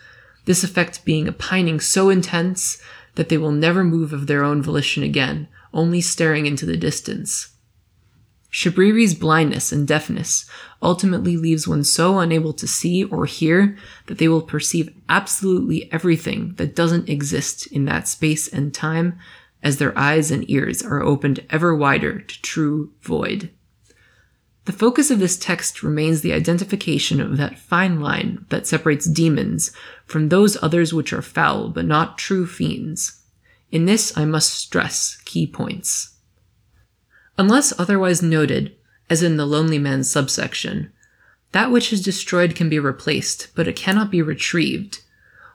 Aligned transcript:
This 0.45 0.63
effect 0.63 1.05
being 1.05 1.27
a 1.27 1.31
pining 1.31 1.79
so 1.79 2.09
intense 2.09 2.81
that 3.15 3.29
they 3.29 3.37
will 3.37 3.51
never 3.51 3.83
move 3.83 4.11
of 4.11 4.27
their 4.27 4.43
own 4.43 4.61
volition 4.61 5.01
again, 5.01 5.47
only 5.73 6.01
staring 6.01 6.45
into 6.45 6.65
the 6.65 6.77
distance. 6.77 7.54
Shabriri's 8.55 9.13
blindness 9.13 9.73
and 9.73 9.85
deafness 9.85 10.49
ultimately 10.81 11.35
leaves 11.35 11.67
one 11.67 11.83
so 11.83 12.19
unable 12.19 12.53
to 12.53 12.65
see 12.65 13.03
or 13.03 13.25
hear 13.25 13.77
that 14.05 14.17
they 14.17 14.29
will 14.29 14.41
perceive 14.41 14.95
absolutely 15.09 15.91
everything 15.91 16.53
that 16.55 16.73
doesn't 16.73 17.09
exist 17.09 17.67
in 17.67 17.83
that 17.83 18.07
space 18.07 18.47
and 18.47 18.73
time 18.73 19.19
as 19.61 19.77
their 19.77 19.95
eyes 19.97 20.31
and 20.31 20.49
ears 20.49 20.81
are 20.81 21.03
opened 21.03 21.45
ever 21.49 21.75
wider 21.75 22.21
to 22.21 22.41
true 22.41 22.93
void. 23.01 23.49
The 24.63 24.71
focus 24.71 25.11
of 25.11 25.19
this 25.19 25.37
text 25.37 25.83
remains 25.83 26.21
the 26.21 26.31
identification 26.31 27.19
of 27.19 27.35
that 27.35 27.59
fine 27.59 27.99
line 27.99 28.45
that 28.47 28.65
separates 28.65 29.05
demons 29.05 29.73
from 30.05 30.29
those 30.29 30.55
others 30.63 30.93
which 30.93 31.11
are 31.11 31.21
foul 31.21 31.67
but 31.67 31.83
not 31.83 32.17
true 32.17 32.47
fiends. 32.47 33.21
In 33.69 33.83
this, 33.83 34.17
I 34.17 34.23
must 34.23 34.53
stress 34.53 35.17
key 35.25 35.45
points. 35.45 36.14
Unless 37.37 37.77
otherwise 37.79 38.21
noted, 38.21 38.75
as 39.09 39.21
in 39.21 39.37
the 39.37 39.45
Lonely 39.45 39.79
Man 39.79 40.03
subsection, 40.03 40.91
that 41.51 41.71
which 41.71 41.93
is 41.93 42.01
destroyed 42.01 42.55
can 42.55 42.69
be 42.69 42.79
replaced, 42.79 43.49
but 43.55 43.67
it 43.67 43.75
cannot 43.75 44.11
be 44.11 44.21
retrieved. 44.21 45.01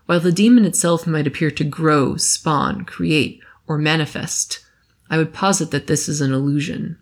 While 0.06 0.20
the 0.20 0.32
demon 0.32 0.64
itself 0.64 1.06
might 1.06 1.26
appear 1.26 1.50
to 1.52 1.64
grow, 1.64 2.16
spawn, 2.16 2.84
create, 2.84 3.40
or 3.66 3.78
manifest, 3.78 4.64
I 5.08 5.18
would 5.18 5.32
posit 5.32 5.70
that 5.70 5.86
this 5.86 6.08
is 6.08 6.20
an 6.20 6.32
illusion. 6.32 6.98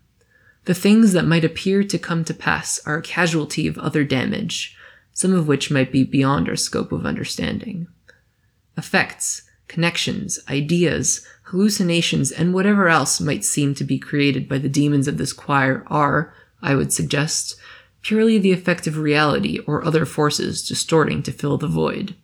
The 0.65 0.75
things 0.75 1.13
that 1.13 1.27
might 1.27 1.45
appear 1.45 1.83
to 1.85 1.99
come 1.99 2.25
to 2.25 2.35
pass 2.35 2.79
are 2.87 2.99
a 2.99 3.03
casualty 3.03 3.67
of 3.67 3.79
other 3.79 4.05
damage, 4.05 4.77
some 5.13 5.33
of 5.33 5.49
which 5.49 5.71
might 5.71 5.91
be 5.91 6.05
beyond 6.05 6.49
our 6.49 6.57
scope 6.57 6.93
of 6.93 7.07
understanding. 7.07 7.89
Effects, 8.77 9.43
connections, 9.67 10.39
ideas, 10.49 11.27
hallucinations, 11.49 12.31
and 12.31 12.53
whatever 12.53 12.89
else 12.89 13.21
might 13.21 13.45
seem 13.45 13.75
to 13.75 13.85
be 13.85 13.99
created 13.99 14.49
by 14.49 14.59
the 14.59 14.69
demons 14.69 15.09
of 15.09 15.17
this 15.19 15.33
choir 15.33 15.83
are, 15.87 16.35
I 16.61 16.75
would 16.75 16.93
suggest, 16.93 17.59
purely 18.03 18.39
the 18.39 18.53
effect 18.53 18.87
of 18.87 18.99
reality 18.99 19.59
or 19.61 19.85
other 19.85 20.05
forces 20.05 20.67
distorting 20.67 21.23
to 21.23 21.33
fill 21.33 21.57
the 21.57 21.67
void. 21.67 22.15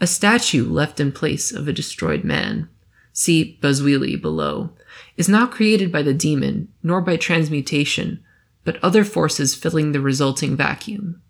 A 0.00 0.06
statue 0.06 0.68
left 0.68 1.00
in 1.00 1.12
place 1.12 1.52
of 1.52 1.66
a 1.66 1.72
destroyed 1.72 2.24
man, 2.24 2.68
see 3.12 3.58
Boswelli 3.60 4.20
below, 4.20 4.70
is 5.16 5.28
not 5.28 5.50
created 5.50 5.90
by 5.90 6.02
the 6.02 6.14
demon, 6.14 6.72
nor 6.82 7.00
by 7.00 7.16
transmutation, 7.16 8.22
but 8.64 8.82
other 8.82 9.04
forces 9.04 9.54
filling 9.54 9.92
the 9.92 10.00
resulting 10.00 10.56
vacuum. 10.56 11.20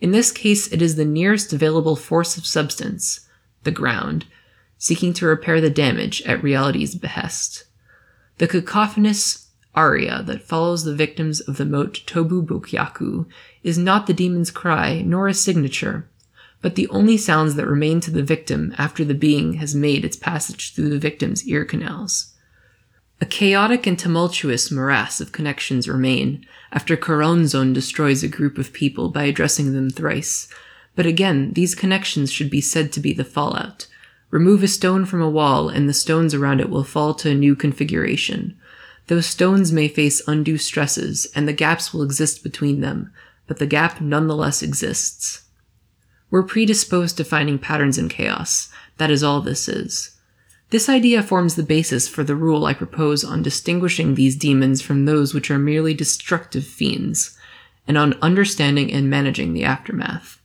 In 0.00 0.12
this 0.12 0.30
case, 0.30 0.72
it 0.72 0.80
is 0.82 0.96
the 0.96 1.04
nearest 1.04 1.52
available 1.52 1.96
force 1.96 2.36
of 2.36 2.46
substance, 2.46 3.28
the 3.64 3.70
ground, 3.70 4.26
seeking 4.78 5.12
to 5.12 5.26
repair 5.26 5.60
the 5.60 5.70
damage 5.70 6.22
at 6.22 6.42
reality's 6.42 6.94
behest. 6.94 7.64
The 8.38 8.48
cacophonous 8.48 9.48
aria 9.74 10.22
that 10.26 10.42
follows 10.42 10.84
the 10.84 10.94
victims 10.94 11.40
of 11.40 11.56
the 11.56 11.64
mote 11.64 12.04
Tobu 12.06 12.44
Bokyaku 12.44 13.26
is 13.62 13.76
not 13.76 14.06
the 14.06 14.14
demon's 14.14 14.50
cry 14.50 15.02
nor 15.02 15.28
a 15.28 15.34
signature, 15.34 16.08
but 16.62 16.74
the 16.74 16.88
only 16.88 17.16
sounds 17.16 17.54
that 17.54 17.66
remain 17.66 18.00
to 18.00 18.10
the 18.10 18.22
victim 18.22 18.74
after 18.78 19.04
the 19.04 19.14
being 19.14 19.54
has 19.54 19.74
made 19.74 20.04
its 20.04 20.16
passage 20.16 20.74
through 20.74 20.88
the 20.88 20.98
victim's 20.98 21.46
ear 21.46 21.64
canals. 21.64 22.34
A 23.20 23.26
chaotic 23.26 23.86
and 23.86 23.98
tumultuous 23.98 24.70
morass 24.70 25.20
of 25.20 25.32
connections 25.32 25.88
remain 25.88 26.46
after 26.70 26.96
Choronzon 26.96 27.74
destroys 27.74 28.22
a 28.22 28.28
group 28.28 28.58
of 28.58 28.72
people 28.72 29.08
by 29.08 29.24
addressing 29.24 29.72
them 29.72 29.90
thrice. 29.90 30.48
But 30.94 31.06
again, 31.06 31.52
these 31.52 31.74
connections 31.74 32.32
should 32.32 32.50
be 32.50 32.60
said 32.60 32.92
to 32.92 33.00
be 33.00 33.12
the 33.12 33.24
fallout. 33.24 33.88
Remove 34.30 34.62
a 34.62 34.68
stone 34.68 35.04
from 35.04 35.22
a 35.22 35.30
wall, 35.30 35.68
and 35.68 35.88
the 35.88 35.94
stones 35.94 36.34
around 36.34 36.60
it 36.60 36.68
will 36.68 36.84
fall 36.84 37.14
to 37.14 37.30
a 37.30 37.34
new 37.34 37.56
configuration. 37.56 38.56
Those 39.06 39.26
stones 39.26 39.72
may 39.72 39.88
face 39.88 40.20
undue 40.26 40.58
stresses, 40.58 41.26
and 41.34 41.48
the 41.48 41.54
gaps 41.54 41.94
will 41.94 42.02
exist 42.02 42.42
between 42.42 42.80
them, 42.80 43.10
but 43.46 43.58
the 43.58 43.66
gap 43.66 44.00
nonetheless 44.02 44.62
exists. 44.62 45.44
We're 46.30 46.42
predisposed 46.42 47.16
to 47.16 47.24
finding 47.24 47.58
patterns 47.58 47.96
in 47.96 48.10
chaos. 48.10 48.68
That 48.98 49.10
is 49.10 49.22
all 49.22 49.40
this 49.40 49.66
is. 49.66 50.14
This 50.70 50.90
idea 50.90 51.22
forms 51.22 51.54
the 51.54 51.62
basis 51.62 52.06
for 52.06 52.22
the 52.22 52.36
rule 52.36 52.66
I 52.66 52.74
propose 52.74 53.24
on 53.24 53.42
distinguishing 53.42 54.14
these 54.14 54.36
demons 54.36 54.82
from 54.82 55.06
those 55.06 55.32
which 55.32 55.50
are 55.50 55.58
merely 55.58 55.94
destructive 55.94 56.66
fiends, 56.66 57.34
and 57.86 57.96
on 57.96 58.18
understanding 58.20 58.92
and 58.92 59.08
managing 59.08 59.54
the 59.54 59.64
aftermath. 59.64 60.38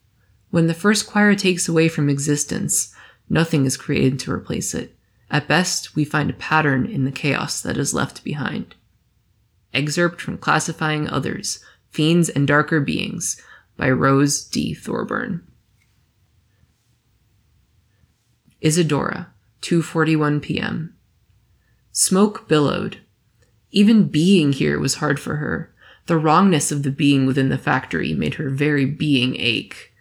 When 0.52 0.68
the 0.68 0.74
first 0.74 1.08
choir 1.08 1.36
takes 1.36 1.68
away 1.68 1.90
from 1.90 2.10
existence, 2.10 2.93
nothing 3.30 3.66
is 3.66 3.78
created 3.78 4.20
to 4.20 4.32
replace 4.32 4.74
it. 4.74 4.96
At 5.30 5.48
best, 5.48 5.96
we 5.96 6.06
find 6.06 6.30
a 6.30 6.34
pattern 6.34 6.86
in 6.86 7.06
the 7.06 7.12
chaos 7.12 7.62
that 7.62 7.78
is 7.78 7.94
left 7.94 8.24
behind. 8.24 8.76
Excerpt 9.74 10.22
from 10.22 10.38
Classifying 10.38 11.10
Others 11.10 11.64
Fiends 11.90 12.30
and 12.30 12.48
Darker 12.48 12.80
Beings 12.80 13.42
by 13.78 13.90
Rose 13.90 14.44
D. 14.44 14.74
Thorburn. 14.74 15.46
Isadora, 18.62 19.34
2:41 19.62 20.42
p.m. 20.42 20.96
Smoke 21.92 22.48
billowed. 22.48 22.98
Even 23.72 24.08
being 24.08 24.54
here 24.54 24.80
was 24.80 24.96
hard 24.96 25.20
for 25.20 25.36
her. 25.36 25.74
The 26.06 26.18
wrongness 26.18 26.72
of 26.72 26.84
the 26.84 26.92
being 26.92 27.26
within 27.26 27.50
the 27.50 27.58
factory 27.58 28.14
made 28.14 28.36
her 28.36 28.50
very 28.50 28.86
being 28.86 29.40
ache. 29.40 29.93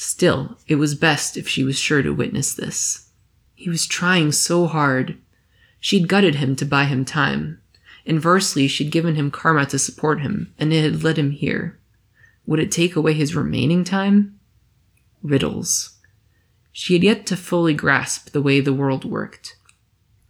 Still, 0.00 0.56
it 0.68 0.76
was 0.76 0.94
best 0.94 1.36
if 1.36 1.48
she 1.48 1.64
was 1.64 1.76
sure 1.76 2.02
to 2.02 2.14
witness 2.14 2.54
this. 2.54 3.08
He 3.56 3.68
was 3.68 3.84
trying 3.84 4.30
so 4.30 4.68
hard. 4.68 5.18
She'd 5.80 6.06
gutted 6.06 6.36
him 6.36 6.54
to 6.54 6.64
buy 6.64 6.84
him 6.84 7.04
time. 7.04 7.60
Inversely, 8.04 8.68
she'd 8.68 8.92
given 8.92 9.16
him 9.16 9.32
karma 9.32 9.66
to 9.66 9.76
support 9.78 10.20
him, 10.20 10.54
and 10.56 10.72
it 10.72 10.84
had 10.84 11.02
led 11.02 11.18
him 11.18 11.32
here. 11.32 11.80
Would 12.46 12.60
it 12.60 12.70
take 12.70 12.94
away 12.94 13.12
his 13.12 13.34
remaining 13.34 13.82
time? 13.82 14.38
Riddles. 15.20 15.96
She 16.70 16.92
had 16.92 17.02
yet 17.02 17.26
to 17.26 17.36
fully 17.36 17.74
grasp 17.74 18.30
the 18.30 18.40
way 18.40 18.60
the 18.60 18.72
world 18.72 19.04
worked. 19.04 19.56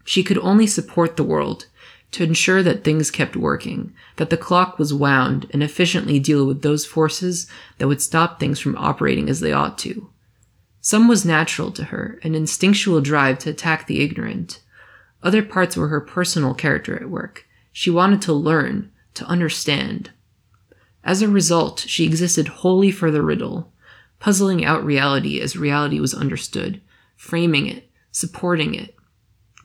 She 0.03 0.23
could 0.23 0.39
only 0.39 0.67
support 0.67 1.19
the 1.19 1.25
world 1.25 1.67
to 2.13 2.25
ensure 2.25 2.63
that 2.63 2.85
things 2.85 3.11
kept 3.11 3.37
working, 3.37 3.93
that 4.17 4.31
the 4.31 4.37
clock 4.37 4.79
was 4.79 4.95
wound, 4.95 5.49
and 5.53 5.63
efficiently 5.63 6.19
deal 6.19 6.47
with 6.47 6.63
those 6.63 6.87
forces 6.87 7.47
that 7.79 7.89
would 7.89 8.01
stop 8.01 8.39
things 8.41 8.59
from 8.59 8.77
operating 8.77 9.29
as 9.29 9.41
they 9.41 9.53
ought 9.53 9.77
to. 9.79 10.11
Some 10.81 11.07
was 11.07 11.25
natural 11.25 11.71
to 11.73 11.85
her, 11.85 12.19
an 12.23 12.35
instinctual 12.35 13.01
drive 13.01 13.39
to 13.41 13.51
attack 13.51 13.87
the 13.87 14.01
ignorant. 14.01 14.61
Other 15.23 15.43
parts 15.43 15.77
were 15.77 15.89
her 15.89 16.01
personal 16.01 16.55
character 16.55 16.97
at 16.97 17.11
work. 17.11 17.47
She 17.73 17.91
wanted 17.91 18.23
to 18.23 18.33
learn, 18.33 18.91
to 19.15 19.25
understand. 19.27 20.11
As 21.05 21.21
a 21.21 21.29
result, 21.29 21.81
she 21.81 22.05
existed 22.05 22.49
wholly 22.49 22.91
for 22.91 23.11
the 23.11 23.23
riddle, 23.23 23.73
puzzling 24.19 24.65
out 24.65 24.85
reality 24.85 25.41
as 25.41 25.57
reality 25.57 26.01
was 26.01 26.15
understood, 26.15 26.81
framing 27.17 27.67
it, 27.67 27.91
supporting 28.11 28.75
it, 28.75 28.95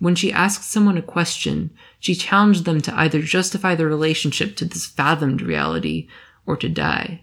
when 0.04 0.16
she 0.16 0.34
asked 0.34 0.70
someone 0.70 0.98
a 0.98 1.02
question, 1.02 1.74
she 1.98 2.14
challenged 2.14 2.66
them 2.66 2.82
to 2.82 2.94
either 3.00 3.22
justify 3.22 3.74
their 3.74 3.88
relationship 3.88 4.54
to 4.54 4.66
this 4.66 4.86
fathomed 4.86 5.42
reality 5.42 6.10
or 6.46 6.58
to 6.58 6.68
die. 6.68 7.22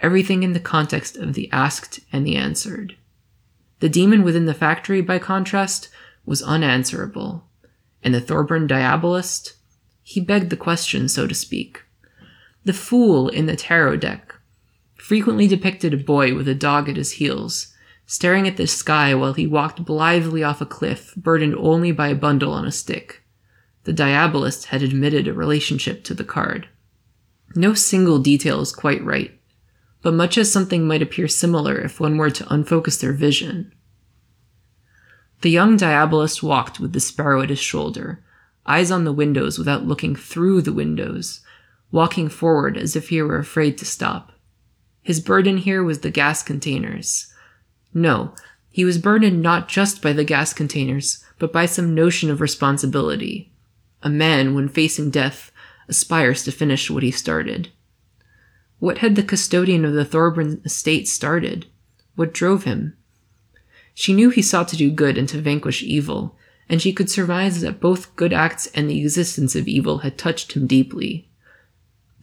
Everything 0.00 0.42
in 0.42 0.52
the 0.52 0.60
context 0.60 1.16
of 1.16 1.32
the 1.32 1.50
asked 1.50 2.00
and 2.12 2.26
the 2.26 2.36
answered. 2.36 2.94
The 3.80 3.88
demon 3.88 4.22
within 4.22 4.44
the 4.44 4.52
factory, 4.52 5.00
by 5.00 5.18
contrast, 5.18 5.88
was 6.26 6.42
unanswerable. 6.42 7.48
And 8.02 8.14
the 8.14 8.20
Thorburn 8.20 8.66
diabolist? 8.66 9.54
He 10.02 10.20
begged 10.20 10.50
the 10.50 10.58
question, 10.58 11.08
so 11.08 11.26
to 11.26 11.34
speak. 11.34 11.84
The 12.66 12.74
fool 12.74 13.30
in 13.30 13.46
the 13.46 13.56
tarot 13.56 13.96
deck 13.96 14.34
frequently 14.96 15.48
depicted 15.48 15.94
a 15.94 15.96
boy 15.96 16.34
with 16.34 16.48
a 16.48 16.54
dog 16.54 16.90
at 16.90 16.98
his 16.98 17.12
heels, 17.12 17.73
staring 18.06 18.46
at 18.46 18.56
the 18.56 18.66
sky 18.66 19.14
while 19.14 19.32
he 19.32 19.46
walked 19.46 19.84
blithely 19.84 20.42
off 20.42 20.60
a 20.60 20.66
cliff, 20.66 21.14
burdened 21.16 21.54
only 21.56 21.92
by 21.92 22.08
a 22.08 22.14
bundle 22.14 22.52
on 22.52 22.66
a 22.66 22.72
stick. 22.72 23.22
The 23.84 23.92
diabolist 23.92 24.66
had 24.66 24.82
admitted 24.82 25.28
a 25.28 25.32
relationship 25.32 26.04
to 26.04 26.14
the 26.14 26.24
card. 26.24 26.68
No 27.54 27.74
single 27.74 28.18
detail 28.18 28.60
is 28.60 28.72
quite 28.72 29.04
right, 29.04 29.38
but 30.02 30.14
much 30.14 30.36
as 30.36 30.50
something 30.50 30.86
might 30.86 31.02
appear 31.02 31.28
similar 31.28 31.78
if 31.78 32.00
one 32.00 32.16
were 32.16 32.30
to 32.30 32.52
unfocus 32.52 32.98
their 32.98 33.12
vision. 33.12 33.72
The 35.42 35.50
young 35.50 35.76
diabolist 35.76 36.42
walked 36.42 36.80
with 36.80 36.92
the 36.92 37.00
sparrow 37.00 37.42
at 37.42 37.50
his 37.50 37.58
shoulder, 37.58 38.24
eyes 38.66 38.90
on 38.90 39.04
the 39.04 39.12
windows 39.12 39.58
without 39.58 39.86
looking 39.86 40.16
through 40.16 40.62
the 40.62 40.72
windows, 40.72 41.40
walking 41.92 42.28
forward 42.28 42.76
as 42.76 42.96
if 42.96 43.10
he 43.10 43.20
were 43.22 43.38
afraid 43.38 43.76
to 43.78 43.84
stop. 43.84 44.32
His 45.02 45.20
burden 45.20 45.58
here 45.58 45.84
was 45.84 46.00
the 46.00 46.10
gas 46.10 46.42
containers, 46.42 47.32
no, 47.94 48.34
he 48.70 48.84
was 48.84 48.98
burdened 48.98 49.40
not 49.40 49.68
just 49.68 50.02
by 50.02 50.12
the 50.12 50.24
gas 50.24 50.52
containers, 50.52 51.24
but 51.38 51.52
by 51.52 51.64
some 51.64 51.94
notion 51.94 52.28
of 52.28 52.40
responsibility. 52.40 53.52
A 54.02 54.10
man, 54.10 54.54
when 54.54 54.68
facing 54.68 55.10
death, 55.10 55.52
aspires 55.88 56.42
to 56.44 56.52
finish 56.52 56.90
what 56.90 57.04
he 57.04 57.10
started. 57.10 57.68
What 58.80 58.98
had 58.98 59.14
the 59.14 59.22
custodian 59.22 59.84
of 59.84 59.94
the 59.94 60.04
Thorburn 60.04 60.60
estate 60.64 61.06
started? 61.06 61.66
What 62.16 62.34
drove 62.34 62.64
him? 62.64 62.96
She 63.94 64.12
knew 64.12 64.30
he 64.30 64.42
sought 64.42 64.68
to 64.68 64.76
do 64.76 64.90
good 64.90 65.16
and 65.16 65.28
to 65.28 65.40
vanquish 65.40 65.82
evil, 65.82 66.36
and 66.68 66.82
she 66.82 66.92
could 66.92 67.08
surmise 67.08 67.60
that 67.60 67.80
both 67.80 68.14
good 68.16 68.32
acts 68.32 68.66
and 68.74 68.90
the 68.90 69.00
existence 69.00 69.54
of 69.54 69.68
evil 69.68 69.98
had 69.98 70.18
touched 70.18 70.52
him 70.52 70.66
deeply. 70.66 71.28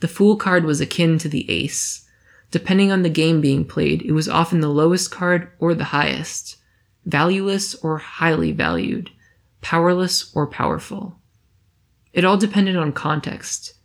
The 0.01 0.07
Fool 0.07 0.35
card 0.35 0.65
was 0.65 0.81
akin 0.81 1.17
to 1.19 1.29
the 1.29 1.49
Ace, 1.49 2.07
Depending 2.51 2.91
on 2.91 3.01
the 3.01 3.09
game 3.09 3.39
being 3.39 3.63
played, 3.63 4.01
it 4.01 4.11
was 4.11 4.27
often 4.27 4.59
the 4.59 4.67
lowest 4.67 5.09
card 5.09 5.49
or 5.57 5.73
the 5.73 5.85
highest, 5.85 6.57
valueless 7.05 7.75
or 7.75 7.97
highly 7.97 8.51
valued, 8.51 9.09
powerless 9.61 10.31
or 10.35 10.45
powerful. 10.45 11.17
It 12.11 12.25
all 12.25 12.37
depended 12.37 12.75
on 12.75 12.91
context. 12.91 13.75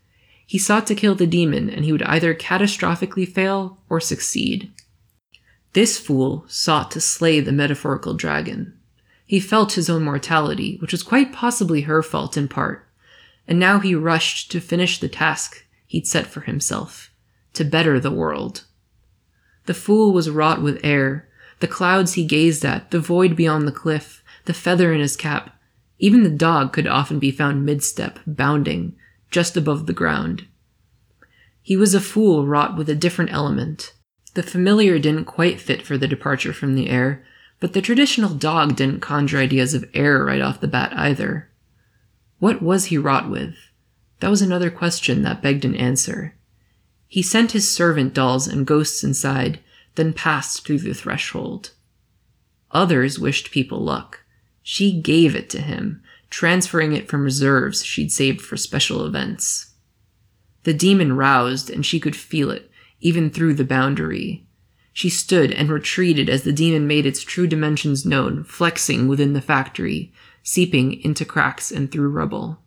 He 0.45 0.59
sought 0.59 0.87
to 0.89 0.97
kill 0.97 1.15
the 1.15 1.29
demon, 1.29 1.71
and 1.71 1.85
he 1.85 1.93
would 1.93 2.03
either 2.03 2.35
catastrophically 2.35 3.29
fail 3.29 3.79
or 3.89 4.01
succeed. 4.01 4.73
This 5.73 5.99
fool 5.99 6.45
sought 6.49 6.91
to 6.93 7.01
slay 7.01 7.39
the 7.39 7.53
metaphorical 7.53 8.15
dragon. 8.15 8.77
He 9.25 9.39
felt 9.39 9.73
his 9.73 9.89
own 9.89 10.03
mortality, 10.03 10.77
which 10.81 10.93
was 10.93 11.03
quite 11.05 11.33
possibly 11.33 11.83
her 11.83 12.03
fault 12.03 12.37
in 12.37 12.49
part, 12.49 12.89
and 13.47 13.61
now 13.61 13.79
he 13.79 13.95
rushed 13.95 14.51
to 14.53 14.61
finish 14.61 14.99
the 14.99 15.09
task 15.09 15.65
he'd 15.87 16.07
set 16.07 16.27
for 16.27 16.41
himself 16.41 17.06
to 17.57 17.65
better 17.65 17.99
the 17.99 18.11
world. 18.11 18.65
The 19.67 19.75
fool 19.75 20.13
was 20.13 20.31
wrought 20.31 20.63
with 20.63 20.81
air, 20.85 21.29
the 21.61 21.67
clouds 21.67 22.13
he 22.13 22.25
gazed 22.25 22.65
at, 22.65 22.91
the 22.91 23.01
void 23.01 23.35
beyond 23.35 23.67
the 23.67 23.73
cliff, 23.73 24.23
the 24.45 24.55
feather 24.55 24.93
in 24.93 25.01
his 25.01 25.17
cap. 25.17 25.59
Even 25.99 26.23
the 26.23 26.31
dog 26.31 26.73
could 26.73 26.87
often 26.87 27.19
be 27.19 27.31
found 27.31 27.67
mid-step, 27.67 28.19
bounding, 28.27 28.95
just 29.31 29.57
above 29.57 29.87
the 29.87 29.93
ground. 29.93 30.47
He 31.63 31.77
was 31.77 31.95
a 31.95 32.01
fool 32.01 32.47
wrought 32.47 32.77
with 32.77 32.89
a 32.89 32.95
different 32.95 33.33
element. 33.33 33.95
The 34.35 34.43
familiar 34.43 34.99
didn't 34.99 35.25
quite 35.25 35.61
fit 35.61 35.83
for 35.83 35.99
the 35.99 36.07
departure 36.07 36.53
from 36.53 36.75
the 36.75 36.89
air, 36.89 37.25
but 37.59 37.73
the 37.73 37.83
traditional 37.83 38.35
dog 38.35 38.77
didn't 38.77 39.01
conjure 39.01 39.39
ideas 39.39 39.75
of 39.75 39.89
air 39.95 40.25
right 40.25 40.43
off 40.43 40.61
the 40.61 40.69
bat 40.69 40.93
either. 40.95 41.51
What 42.39 42.63
was 42.63 42.87
he 42.87 42.99
wrought 42.99 43.31
with? 43.31 43.57
That 44.21 44.31
was 44.31 44.43
another 44.43 44.71
question 44.71 45.23
that 45.23 45.43
begged 45.43 45.65
an 45.65 45.75
answer. 45.75 46.36
He 47.09 47.23
sent 47.23 47.53
his 47.53 47.71
servant 47.71 48.15
dolls 48.15 48.47
and 48.47 48.67
ghosts 48.67 49.05
inside, 49.05 49.61
then 49.95 50.13
passed 50.13 50.67
through 50.67 50.81
the 50.81 50.95
threshold. 50.95 51.71
Others 52.73 53.19
wished 53.19 53.51
people 53.51 53.83
luck. 53.83 54.23
She 54.63 55.01
gave 55.01 55.37
it 55.37 55.49
to 55.51 55.61
him, 55.61 56.03
transferring 56.31 56.93
it 56.93 57.09
from 57.09 57.23
reserves 57.23 57.85
she'd 57.85 58.11
saved 58.11 58.41
for 58.41 58.57
special 58.57 59.07
events. 59.07 59.75
The 60.65 60.75
demon 60.75 61.17
roused, 61.17 61.71
and 61.71 61.87
she 61.87 62.01
could 62.01 62.17
feel 62.17 62.51
it, 62.51 62.71
even 63.01 63.31
through 63.31 63.55
the 63.55 63.65
boundary. 63.65 64.47
She 64.93 65.09
stood 65.09 65.53
and 65.53 65.71
retreated 65.71 66.29
as 66.29 66.43
the 66.43 66.53
demon 66.53 66.87
made 66.87 67.07
its 67.07 67.23
true 67.23 67.47
dimensions 67.47 68.05
known, 68.05 68.43
flexing 68.43 69.07
within 69.07 69.33
the 69.33 69.41
factory, 69.41 70.13
seeping 70.43 71.01
into 71.03 71.25
cracks 71.25 71.71
and 71.71 71.93
through 71.93 72.09
rubble. 72.09 72.59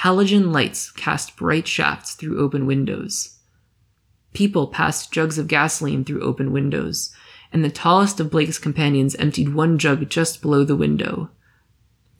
Halogen 0.00 0.52
lights 0.52 0.90
cast 0.90 1.36
bright 1.36 1.66
shafts 1.66 2.14
through 2.14 2.38
open 2.38 2.66
windows. 2.66 3.38
People 4.34 4.66
passed 4.66 5.12
jugs 5.12 5.38
of 5.38 5.48
gasoline 5.48 6.04
through 6.04 6.22
open 6.22 6.52
windows, 6.52 7.14
and 7.52 7.64
the 7.64 7.70
tallest 7.70 8.20
of 8.20 8.30
Blake's 8.30 8.58
companions 8.58 9.14
emptied 9.14 9.54
one 9.54 9.78
jug 9.78 10.10
just 10.10 10.42
below 10.42 10.64
the 10.64 10.76
window. 10.76 11.30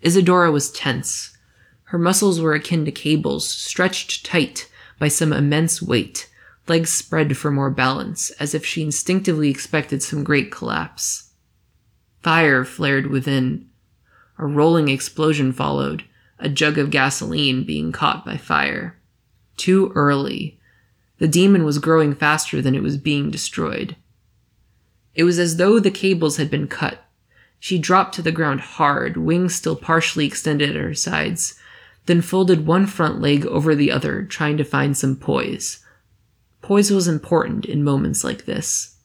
Isadora 0.00 0.50
was 0.50 0.71
tense. 0.71 1.37
Her 1.85 1.99
muscles 1.99 2.40
were 2.40 2.54
akin 2.54 2.85
to 2.85 2.92
cables, 2.92 3.47
stretched 3.49 4.25
tight 4.25 4.71
by 4.99 5.09
some 5.09 5.33
immense 5.33 5.83
weight, 5.83 6.30
legs 6.68 6.90
spread 6.90 7.37
for 7.37 7.50
more 7.50 7.71
balance, 7.71 8.30
as 8.33 8.54
if 8.54 8.64
she 8.64 8.83
instinctively 8.83 9.50
expected 9.50 10.02
some 10.02 10.25
great 10.25 10.52
collapse. 10.52 11.33
Fire 12.23 12.64
flared 12.64 13.09
within. 13.09 13.68
A 14.38 14.47
rolling 14.47 14.88
explosion 14.88 15.52
followed, 15.52 16.04
a 16.38 16.49
jug 16.49 16.78
of 16.78 16.90
gasoline 16.90 17.64
being 17.64 17.92
caught 17.92 18.25
by 18.25 18.37
fire. 18.37 18.97
Too 19.56 19.92
early. 19.94 20.59
The 21.18 21.28
demon 21.28 21.64
was 21.64 21.78
growing 21.78 22.14
faster 22.14 22.61
than 22.61 22.75
it 22.75 22.83
was 22.83 22.97
being 22.97 23.30
destroyed. 23.30 23.97
It 25.14 25.25
was 25.25 25.38
as 25.38 25.56
though 25.56 25.78
the 25.78 25.90
cables 25.90 26.38
had 26.38 26.50
been 26.50 26.66
cut. 26.66 27.04
She 27.61 27.78
dropped 27.78 28.14
to 28.16 28.23
the 28.23 28.33
ground 28.33 28.61
hard, 28.61 29.16
wings 29.16 29.54
still 29.54 29.76
partially 29.76 30.26
extended 30.26 30.71
at 30.71 30.83
her 30.83 30.94
sides, 30.94 31.59
then 32.06 32.21
folded 32.21 32.66
one 32.66 32.87
front 32.87 33.21
leg 33.21 33.47
over 33.47 33.75
the 33.75 33.90
other, 33.90 34.25
trying 34.25 34.56
to 34.56 34.64
find 34.64 34.97
some 34.97 35.16
poise. 35.16 35.85
Poise 36.61 36.90
was 36.90 37.09
important 37.09 37.64
in 37.64 37.85
moments 37.85 38.25
like 38.25 38.44
this. 38.44 38.97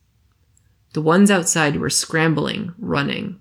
The 0.93 1.01
ones 1.01 1.29
outside 1.29 1.77
were 1.77 1.89
scrambling, 1.89 2.73
running. 2.79 3.39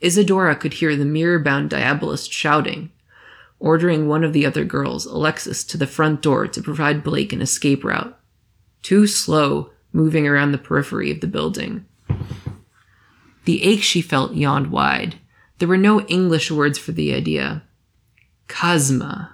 Isadora 0.00 0.56
could 0.56 0.74
hear 0.74 0.96
the 0.96 1.04
mirror 1.04 1.38
bound 1.38 1.70
diabolist 1.70 2.32
shouting 2.32 2.90
ordering 3.60 4.08
one 4.08 4.24
of 4.24 4.32
the 4.32 4.46
other 4.46 4.64
girls, 4.64 5.04
Alexis, 5.06 5.62
to 5.62 5.76
the 5.76 5.86
front 5.86 6.22
door 6.22 6.48
to 6.48 6.62
provide 6.62 7.04
Blake 7.04 7.32
an 7.32 7.42
escape 7.42 7.84
route. 7.84 8.18
Too 8.82 9.06
slow, 9.06 9.70
moving 9.92 10.26
around 10.26 10.52
the 10.52 10.58
periphery 10.58 11.10
of 11.10 11.20
the 11.20 11.26
building. 11.26 11.84
The 13.44 13.62
ache 13.62 13.82
she 13.82 14.00
felt 14.00 14.34
yawned 14.34 14.70
wide. 14.70 15.16
There 15.58 15.68
were 15.68 15.76
no 15.76 16.00
English 16.02 16.50
words 16.50 16.78
for 16.78 16.92
the 16.92 17.14
idea. 17.14 17.62
Chasma. 18.48 19.28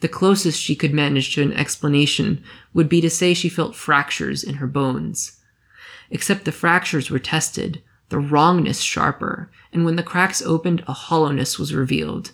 The 0.00 0.08
closest 0.08 0.60
she 0.60 0.76
could 0.76 0.92
manage 0.92 1.34
to 1.34 1.42
an 1.42 1.52
explanation 1.52 2.44
would 2.74 2.88
be 2.88 3.00
to 3.00 3.08
say 3.08 3.32
she 3.32 3.48
felt 3.48 3.74
fractures 3.74 4.44
in 4.44 4.56
her 4.56 4.66
bones. 4.66 5.40
Except 6.10 6.44
the 6.44 6.52
fractures 6.52 7.10
were 7.10 7.18
tested, 7.18 7.82
the 8.10 8.18
wrongness 8.18 8.80
sharper, 8.80 9.50
and 9.72 9.84
when 9.84 9.96
the 9.96 10.02
cracks 10.02 10.42
opened, 10.42 10.84
a 10.86 10.92
hollowness 10.92 11.58
was 11.58 11.74
revealed 11.74 12.32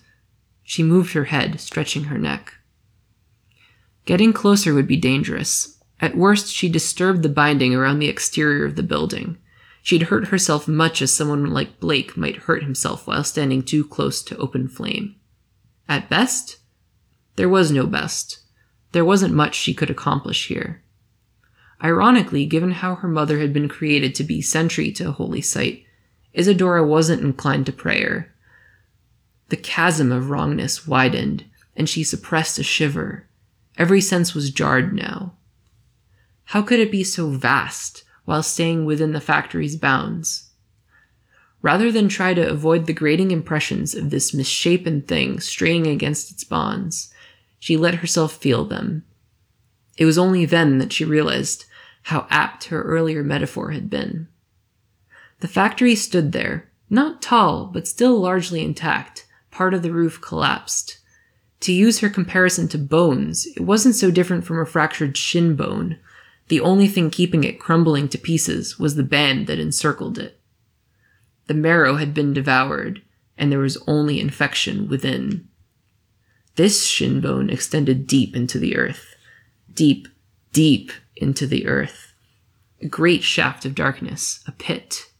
she 0.68 0.82
moved 0.82 1.14
her 1.14 1.24
head, 1.24 1.58
stretching 1.58 2.04
her 2.04 2.18
neck. 2.18 2.52
Getting 4.04 4.34
closer 4.34 4.74
would 4.74 4.86
be 4.86 4.98
dangerous. 4.98 5.78
At 5.98 6.14
worst, 6.14 6.54
she 6.54 6.68
disturbed 6.68 7.22
the 7.22 7.30
binding 7.30 7.74
around 7.74 8.00
the 8.00 8.10
exterior 8.10 8.66
of 8.66 8.76
the 8.76 8.82
building. 8.82 9.38
She'd 9.82 10.02
hurt 10.02 10.28
herself 10.28 10.68
much 10.68 11.00
as 11.00 11.10
someone 11.10 11.46
like 11.46 11.80
Blake 11.80 12.18
might 12.18 12.36
hurt 12.36 12.62
himself 12.62 13.06
while 13.06 13.24
standing 13.24 13.62
too 13.62 13.82
close 13.82 14.22
to 14.24 14.36
open 14.36 14.68
flame. 14.68 15.16
At 15.88 16.10
best, 16.10 16.58
there 17.36 17.48
was 17.48 17.72
no 17.72 17.86
best. 17.86 18.40
There 18.92 19.06
wasn't 19.06 19.32
much 19.32 19.54
she 19.54 19.72
could 19.72 19.88
accomplish 19.88 20.48
here. 20.48 20.82
Ironically, 21.82 22.44
given 22.44 22.72
how 22.72 22.96
her 22.96 23.08
mother 23.08 23.38
had 23.38 23.54
been 23.54 23.70
created 23.70 24.14
to 24.16 24.22
be 24.22 24.42
sentry 24.42 24.92
to 24.92 25.08
a 25.08 25.12
holy 25.12 25.40
site, 25.40 25.84
Isadora 26.34 26.86
wasn't 26.86 27.22
inclined 27.22 27.64
to 27.64 27.72
prayer. 27.72 28.34
The 29.48 29.56
chasm 29.56 30.12
of 30.12 30.30
wrongness 30.30 30.86
widened, 30.86 31.44
and 31.76 31.88
she 31.88 32.04
suppressed 32.04 32.58
a 32.58 32.62
shiver. 32.62 33.26
Every 33.76 34.00
sense 34.00 34.34
was 34.34 34.50
jarred 34.50 34.92
now. 34.92 35.34
How 36.46 36.62
could 36.62 36.80
it 36.80 36.90
be 36.90 37.04
so 37.04 37.30
vast 37.30 38.04
while 38.24 38.42
staying 38.42 38.84
within 38.84 39.12
the 39.12 39.20
factory's 39.20 39.76
bounds? 39.76 40.50
Rather 41.62 41.90
than 41.90 42.08
try 42.08 42.34
to 42.34 42.48
avoid 42.48 42.86
the 42.86 42.92
grating 42.92 43.30
impressions 43.30 43.94
of 43.94 44.10
this 44.10 44.32
misshapen 44.32 45.02
thing 45.02 45.40
straying 45.40 45.86
against 45.86 46.30
its 46.30 46.44
bonds, 46.44 47.12
she 47.58 47.76
let 47.76 47.96
herself 47.96 48.34
feel 48.34 48.64
them. 48.64 49.04
It 49.96 50.04
was 50.04 50.18
only 50.18 50.44
then 50.44 50.78
that 50.78 50.92
she 50.92 51.04
realized 51.04 51.64
how 52.04 52.26
apt 52.30 52.64
her 52.64 52.82
earlier 52.82 53.24
metaphor 53.24 53.72
had 53.72 53.90
been. 53.90 54.28
The 55.40 55.48
factory 55.48 55.94
stood 55.94 56.32
there, 56.32 56.70
not 56.88 57.20
tall, 57.20 57.66
but 57.66 57.88
still 57.88 58.18
largely 58.18 58.62
intact. 58.62 59.26
Part 59.58 59.74
of 59.74 59.82
the 59.82 59.90
roof 59.90 60.20
collapsed. 60.20 60.98
To 61.62 61.72
use 61.72 61.98
her 61.98 62.08
comparison 62.08 62.68
to 62.68 62.78
bones, 62.78 63.44
it 63.56 63.62
wasn't 63.62 63.96
so 63.96 64.08
different 64.08 64.44
from 64.44 64.60
a 64.60 64.64
fractured 64.64 65.16
shin 65.16 65.56
bone. 65.56 65.98
The 66.46 66.60
only 66.60 66.86
thing 66.86 67.10
keeping 67.10 67.42
it 67.42 67.58
crumbling 67.58 68.08
to 68.10 68.18
pieces 68.18 68.78
was 68.78 68.94
the 68.94 69.02
band 69.02 69.48
that 69.48 69.58
encircled 69.58 70.16
it. 70.16 70.38
The 71.48 71.54
marrow 71.54 71.96
had 71.96 72.14
been 72.14 72.32
devoured, 72.32 73.02
and 73.36 73.50
there 73.50 73.58
was 73.58 73.82
only 73.88 74.20
infection 74.20 74.86
within. 74.86 75.48
This 76.54 76.84
shin 76.86 77.20
bone 77.20 77.50
extended 77.50 78.06
deep 78.06 78.36
into 78.36 78.60
the 78.60 78.76
earth. 78.76 79.16
Deep, 79.74 80.06
deep 80.52 80.92
into 81.16 81.48
the 81.48 81.66
earth. 81.66 82.14
A 82.80 82.86
great 82.86 83.24
shaft 83.24 83.64
of 83.64 83.74
darkness, 83.74 84.38
a 84.46 84.52
pit. 84.52 85.10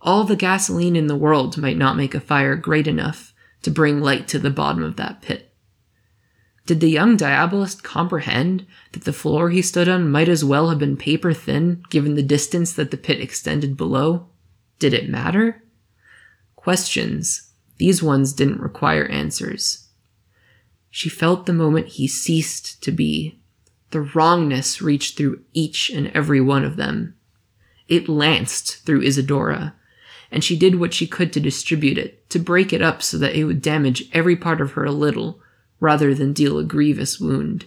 All 0.00 0.22
the 0.22 0.36
gasoline 0.36 0.94
in 0.94 1.08
the 1.08 1.16
world 1.16 1.58
might 1.58 1.76
not 1.76 1.96
make 1.96 2.14
a 2.14 2.20
fire 2.20 2.54
great 2.54 2.86
enough 2.86 3.32
to 3.62 3.70
bring 3.70 4.00
light 4.00 4.28
to 4.28 4.38
the 4.38 4.50
bottom 4.50 4.82
of 4.82 4.96
that 4.96 5.22
pit. 5.22 5.52
Did 6.66 6.80
the 6.80 6.90
young 6.90 7.16
diabolist 7.16 7.84
comprehend 7.84 8.66
that 8.92 9.04
the 9.04 9.12
floor 9.12 9.50
he 9.50 9.62
stood 9.62 9.88
on 9.88 10.10
might 10.10 10.28
as 10.28 10.44
well 10.44 10.68
have 10.68 10.80
been 10.80 10.96
paper 10.96 11.32
thin, 11.32 11.82
given 11.90 12.16
the 12.16 12.22
distance 12.22 12.72
that 12.72 12.90
the 12.90 12.96
pit 12.96 13.20
extended 13.20 13.76
below? 13.76 14.26
Did 14.80 14.92
it 14.92 15.08
matter? 15.08 15.62
Questions. 16.56 17.52
These 17.78 18.02
ones 18.02 18.32
didn't 18.32 18.60
require 18.60 19.04
answers. 19.06 19.88
She 20.90 21.08
felt 21.08 21.46
the 21.46 21.52
moment 21.52 21.88
he 21.88 22.08
ceased 22.08 22.82
to 22.82 22.90
be. 22.90 23.38
The 23.90 24.00
wrongness 24.00 24.82
reached 24.82 25.16
through 25.16 25.42
each 25.52 25.90
and 25.90 26.08
every 26.08 26.40
one 26.40 26.64
of 26.64 26.76
them. 26.76 27.14
It 27.86 28.08
lanced 28.08 28.84
through 28.84 29.02
Isadora, 29.02 29.74
and 30.30 30.42
she 30.42 30.56
did 30.56 30.76
what 30.76 30.94
she 30.94 31.06
could 31.06 31.32
to 31.32 31.40
distribute 31.40 31.98
it, 31.98 32.28
to 32.30 32.38
break 32.38 32.72
it 32.72 32.82
up 32.82 33.02
so 33.02 33.18
that 33.18 33.36
it 33.36 33.44
would 33.44 33.62
damage 33.62 34.04
every 34.12 34.36
part 34.36 34.60
of 34.60 34.72
her 34.72 34.84
a 34.84 34.92
little, 34.92 35.40
rather 35.80 36.14
than 36.14 36.32
deal 36.32 36.58
a 36.58 36.64
grievous 36.64 37.20
wound. 37.20 37.66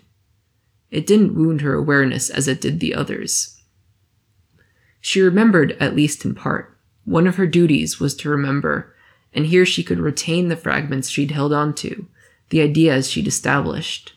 It 0.92 1.06
didn't 1.06 1.36
wound 1.36 1.62
her 1.62 1.74
awareness 1.74 2.30
as 2.30 2.48
it 2.48 2.62
did 2.62 2.80
the 2.80 2.96
others. 2.96 3.62
She 5.00 5.22
remembered, 5.22 5.78
at 5.80 5.96
least 5.96 6.26
in 6.26 6.36
part. 6.36 6.78
One 7.06 7.28
of 7.28 7.36
her 7.38 7.48
duties 7.48 8.00
was 8.00 8.16
to 8.16 8.30
remember, 8.30 8.94
and 9.34 9.46
here 9.46 9.66
she 9.66 9.84
could 9.84 10.00
retain 10.00 10.48
the 10.48 10.58
fragments 10.58 11.10
she'd 11.10 11.32
held 11.32 11.54
on 11.54 11.74
to, 11.76 12.08
the 12.50 12.62
ideas 12.62 13.10
she'd 13.10 13.28
established. 13.28 14.14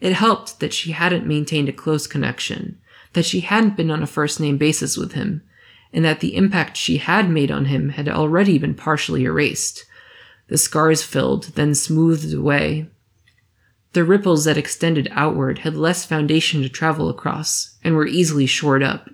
It 0.00 0.12
helped 0.12 0.60
that 0.60 0.72
she 0.72 0.92
hadn't 0.92 1.26
maintained 1.26 1.68
a 1.68 1.72
close 1.72 2.06
connection, 2.06 2.80
that 3.14 3.24
she 3.24 3.40
hadn't 3.40 3.76
been 3.76 3.90
on 3.90 4.02
a 4.02 4.06
first 4.06 4.40
name 4.40 4.56
basis 4.56 4.96
with 4.96 5.12
him, 5.12 5.42
and 5.92 6.04
that 6.04 6.20
the 6.20 6.36
impact 6.36 6.76
she 6.76 6.98
had 6.98 7.28
made 7.28 7.50
on 7.50 7.66
him 7.66 7.90
had 7.90 8.08
already 8.08 8.58
been 8.58 8.74
partially 8.74 9.24
erased. 9.24 9.84
The 10.48 10.58
scars 10.58 11.02
filled, 11.02 11.44
then 11.54 11.74
smoothed 11.74 12.34
away. 12.34 12.88
The 13.92 14.04
ripples 14.04 14.44
that 14.44 14.56
extended 14.56 15.08
outward 15.10 15.60
had 15.60 15.76
less 15.76 16.04
foundation 16.04 16.62
to 16.62 16.68
travel 16.68 17.08
across, 17.08 17.76
and 17.82 17.94
were 17.94 18.06
easily 18.06 18.46
shored 18.46 18.82
up. 18.82 19.10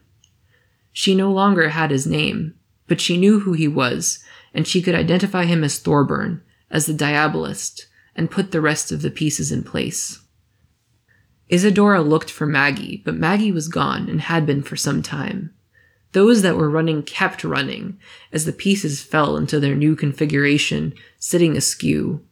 She 0.92 1.14
no 1.14 1.33
longer 1.33 1.71
had 1.71 1.90
his 1.90 2.06
name, 2.06 2.54
but 2.87 3.00
she 3.00 3.16
knew 3.16 3.40
who 3.40 3.52
he 3.52 3.68
was, 3.68 4.23
and 4.52 4.66
she 4.66 4.83
could 4.83 4.95
identify 4.95 5.45
him 5.45 5.64
as 5.64 5.78
Thorburn, 5.78 6.42
as 6.71 6.87
the 6.87 6.95
Diabolist, 6.95 7.87
and 8.14 8.30
put 8.30 8.50
the 8.50 8.61
rest 8.61 8.92
of 8.92 9.02
the 9.02 9.11
pieces 9.11 9.52
in 9.52 9.62
place. 9.62 10.21
Isadora 11.49 12.02
looked 12.02 12.30
for 12.30 12.47
Maggie, 12.47 13.02
but 13.04 13.14
Maggie 13.14 13.52
was 13.52 13.68
gone 13.68 14.09
and 14.09 14.21
had 14.23 14.47
been 14.47 14.62
for 14.62 14.76
some 14.76 15.02
time. 15.02 15.54
Those 16.16 16.40
that 16.40 16.56
were 16.56 16.70
running 16.70 17.02
kept 17.02 17.44
running 17.44 17.99
as 18.32 18.46
the 18.46 18.52
pieces 18.54 19.02
fell 19.02 19.37
into 19.37 19.61
their 19.61 19.75
new 19.75 19.94
configuration, 19.94 20.94
sitting 21.18 21.58
askew. 21.58 22.25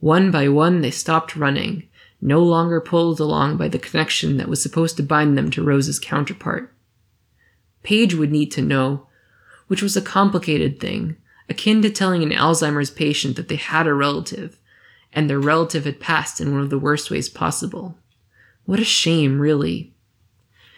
One 0.00 0.30
by 0.30 0.48
one, 0.48 0.82
they 0.82 0.90
stopped 0.90 1.34
running, 1.34 1.88
no 2.20 2.42
longer 2.42 2.78
pulled 2.78 3.20
along 3.20 3.56
by 3.56 3.68
the 3.68 3.78
connection 3.78 4.36
that 4.36 4.50
was 4.50 4.62
supposed 4.62 4.98
to 4.98 5.02
bind 5.02 5.38
them 5.38 5.50
to 5.52 5.62
Rose's 5.62 5.98
counterpart. 5.98 6.74
Paige 7.82 8.14
would 8.14 8.30
need 8.30 8.52
to 8.52 8.60
know, 8.60 9.06
which 9.66 9.80
was 9.80 9.96
a 9.96 10.02
complicated 10.02 10.78
thing, 10.78 11.16
akin 11.48 11.80
to 11.80 11.88
telling 11.88 12.22
an 12.22 12.32
Alzheimer's 12.32 12.90
patient 12.90 13.36
that 13.36 13.48
they 13.48 13.56
had 13.56 13.86
a 13.86 13.94
relative, 13.94 14.60
and 15.10 15.30
their 15.30 15.40
relative 15.40 15.86
had 15.86 16.00
passed 16.00 16.38
in 16.38 16.52
one 16.52 16.60
of 16.60 16.68
the 16.68 16.78
worst 16.78 17.10
ways 17.10 17.30
possible. 17.30 17.96
What 18.66 18.78
a 18.78 18.84
shame, 18.84 19.40
really. 19.40 19.94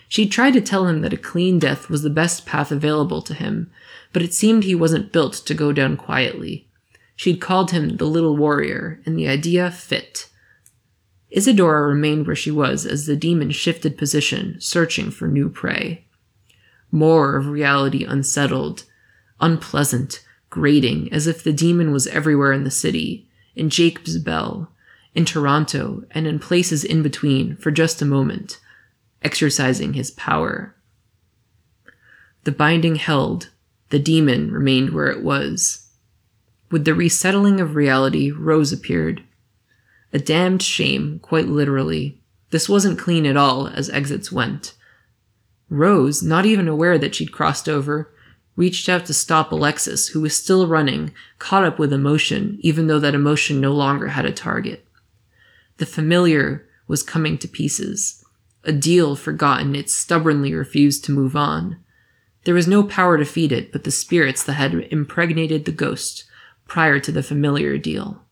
She 0.08 0.28
tried 0.28 0.52
to 0.52 0.60
tell 0.60 0.86
him 0.86 1.00
that 1.00 1.12
a 1.12 1.18
clean 1.18 1.58
death 1.58 1.88
was 1.88 2.02
the 2.02 2.10
best 2.10 2.46
path 2.46 2.70
available 2.70 3.22
to 3.22 3.34
him, 3.34 3.70
but 4.12 4.22
it 4.22 4.34
seemed 4.34 4.64
he 4.64 4.74
wasn't 4.74 5.12
built 5.12 5.34
to 5.34 5.54
go 5.54 5.72
down 5.72 5.96
quietly. 5.96 6.68
She'd 7.16 7.40
called 7.40 7.70
him 7.70 7.96
the 7.96 8.06
little 8.06 8.36
warrior, 8.36 9.00
and 9.06 9.18
the 9.18 9.28
idea 9.28 9.70
fit. 9.70 10.28
Isadora 11.30 11.86
remained 11.86 12.26
where 12.26 12.36
she 12.36 12.50
was 12.50 12.86
as 12.86 13.06
the 13.06 13.16
demon 13.16 13.50
shifted 13.50 13.98
position, 13.98 14.56
searching 14.60 15.10
for 15.10 15.26
new 15.26 15.48
prey. 15.48 16.04
More 16.92 17.36
of 17.36 17.48
reality 17.48 18.04
unsettled, 18.04 18.84
unpleasant, 19.40 20.24
grating, 20.50 21.12
as 21.12 21.26
if 21.26 21.42
the 21.42 21.52
demon 21.52 21.92
was 21.92 22.06
everywhere 22.08 22.52
in 22.52 22.62
the 22.62 22.70
city, 22.70 23.28
in 23.56 23.70
Jacob's 23.70 24.18
Bell, 24.18 24.70
in 25.14 25.24
Toronto, 25.24 26.04
and 26.12 26.26
in 26.26 26.38
places 26.38 26.84
in 26.84 27.02
between 27.02 27.56
for 27.56 27.70
just 27.70 28.00
a 28.00 28.06
moment 28.06 28.60
exercising 29.24 29.94
his 29.94 30.10
power. 30.12 30.74
The 32.44 32.52
binding 32.52 32.96
held, 32.96 33.50
the 33.88 33.98
demon 33.98 34.52
remained 34.52 34.90
where 34.90 35.08
it 35.08 35.22
was. 35.22 35.88
With 36.70 36.84
the 36.84 36.94
resettling 36.94 37.60
of 37.60 37.74
reality, 37.74 38.30
Rose 38.30 38.72
appeared. 38.72 39.22
A 40.12 40.18
damned 40.18 40.62
shame, 40.62 41.18
quite 41.20 41.48
literally. 41.48 42.20
This 42.50 42.68
wasn't 42.68 42.98
clean 42.98 43.26
at 43.26 43.36
all 43.36 43.68
as 43.68 43.90
exits 43.90 44.30
went. 44.30 44.74
Rose, 45.68 46.22
not 46.22 46.46
even 46.46 46.68
aware 46.68 46.98
that 46.98 47.14
she'd 47.14 47.32
crossed 47.32 47.68
over, 47.68 48.12
reached 48.56 48.88
out 48.88 49.06
to 49.06 49.14
stop 49.14 49.50
Alexis, 49.50 50.08
who 50.08 50.20
was 50.20 50.36
still 50.36 50.66
running, 50.66 51.12
caught 51.38 51.64
up 51.64 51.78
with 51.78 51.92
emotion, 51.92 52.58
even 52.60 52.86
though 52.86 53.00
that 53.00 53.14
emotion 53.14 53.60
no 53.60 53.72
longer 53.72 54.08
had 54.08 54.24
a 54.24 54.32
target. 54.32 54.86
The 55.78 55.86
familiar 55.86 56.68
was 56.86 57.02
coming 57.02 57.38
to 57.38 57.48
pieces. 57.48 58.23
A 58.64 58.72
deal 58.72 59.14
forgotten, 59.14 59.74
it 59.74 59.90
stubbornly 59.90 60.54
refused 60.54 61.04
to 61.04 61.12
move 61.12 61.36
on. 61.36 61.78
There 62.44 62.54
was 62.54 62.66
no 62.66 62.82
power 62.82 63.18
to 63.18 63.24
feed 63.24 63.52
it 63.52 63.72
but 63.72 63.84
the 63.84 63.90
spirits 63.90 64.42
that 64.44 64.54
had 64.54 64.74
impregnated 64.74 65.64
the 65.64 65.72
ghost 65.72 66.24
prior 66.66 66.98
to 67.00 67.12
the 67.12 67.22
familiar 67.22 67.76
deal. 67.78 68.22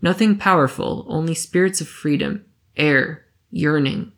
Nothing 0.00 0.36
powerful, 0.36 1.04
only 1.08 1.34
spirits 1.34 1.80
of 1.80 1.88
freedom, 1.88 2.44
air, 2.76 3.26
yearning. 3.50 4.12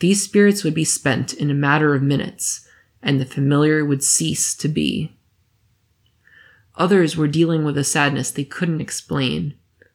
These 0.00 0.24
spirits 0.24 0.64
would 0.64 0.74
be 0.74 0.84
spent 0.84 1.32
in 1.32 1.50
a 1.50 1.54
matter 1.54 1.94
of 1.94 2.02
minutes, 2.02 2.66
and 3.02 3.20
the 3.20 3.26
familiar 3.26 3.84
would 3.84 4.02
cease 4.02 4.54
to 4.56 4.68
be. 4.68 5.16
Others 6.76 7.16
were 7.16 7.28
dealing 7.28 7.64
with 7.64 7.76
a 7.76 7.84
sadness 7.84 8.30
they 8.30 8.44
couldn't 8.44 8.80
explain. 8.80 9.54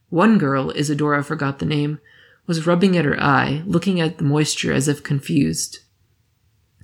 One 0.10 0.38
girl, 0.38 0.70
Isadora 0.72 1.24
forgot 1.24 1.60
the 1.60 1.66
name, 1.66 2.00
was 2.48 2.68
rubbing 2.68 2.98
at 2.98 3.06
her 3.06 3.22
eye, 3.22 3.64
looking 3.66 4.00
at 4.00 4.18
the 4.18 4.24
moisture 4.24 4.74
as 4.74 4.88
if 4.88 5.04
confused. 5.04 5.80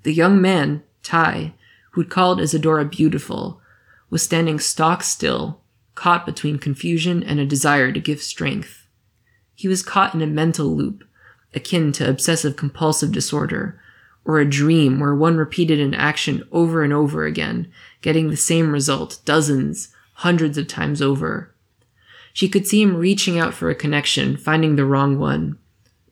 The 0.04 0.14
young 0.14 0.42
man, 0.42 0.84
Ty, 1.04 1.54
who'd 1.92 2.10
called 2.10 2.42
Isadora 2.42 2.86
beautiful, 2.86 3.62
was 4.10 4.24
standing 4.24 4.60
stock 4.60 5.04
still, 5.04 5.62
caught 5.96 6.26
between 6.26 6.58
confusion 6.58 7.24
and 7.24 7.40
a 7.40 7.46
desire 7.46 7.92
to 7.92 8.00
give 8.00 8.22
strength. 8.22 8.88
He 9.54 9.68
was 9.68 9.84
caught 9.84 10.16
in 10.16 10.22
a 10.22 10.28
mental 10.28 10.76
loop, 10.76 11.04
akin 11.54 11.92
to 11.94 12.10
obsessive 12.10 12.56
compulsive 12.56 13.12
disorder, 13.12 13.80
or 14.26 14.40
a 14.40 14.50
dream 14.50 15.00
where 15.00 15.16
one 15.16 15.38
repeated 15.38 15.80
an 15.80 15.94
action 15.94 16.44
over 16.52 16.84
and 16.84 16.94
over 16.94 17.26
again, 17.26 17.72
getting 18.02 18.30
the 18.30 18.38
same 18.38 18.72
result 18.72 19.20
dozens, 19.26 19.90
hundreds 20.16 20.58
of 20.58 20.68
times 20.68 21.02
over. 21.02 21.51
She 22.34 22.50
could 22.50 22.66
see 22.66 22.82
him 22.82 22.96
reaching 22.96 23.40
out 23.40 23.54
for 23.54 23.70
a 23.70 23.76
connection, 23.76 24.38
finding 24.38 24.76
the 24.76 24.86
wrong 24.86 25.20
one, 25.20 25.58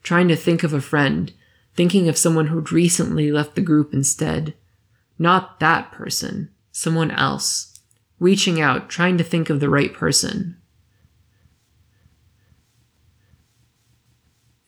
trying 0.04 0.28
to 0.28 0.36
think 0.36 0.64
of 0.64 0.74
a 0.74 0.82
friend, 0.82 1.32
thinking 1.76 2.10
of 2.10 2.18
someone 2.18 2.48
who'd 2.48 2.72
recently 2.72 3.32
left 3.32 3.56
the 3.56 3.62
group 3.62 3.94
instead. 3.94 4.54
Not 5.18 5.60
that 5.60 5.92
person, 5.92 6.50
someone 6.72 7.12
else. 7.12 7.80
Reaching 8.20 8.60
out, 8.60 8.90
trying 8.90 9.18
to 9.18 9.24
think 9.24 9.50
of 9.50 9.60
the 9.60 9.70
right 9.70 9.94
person. 9.94 10.58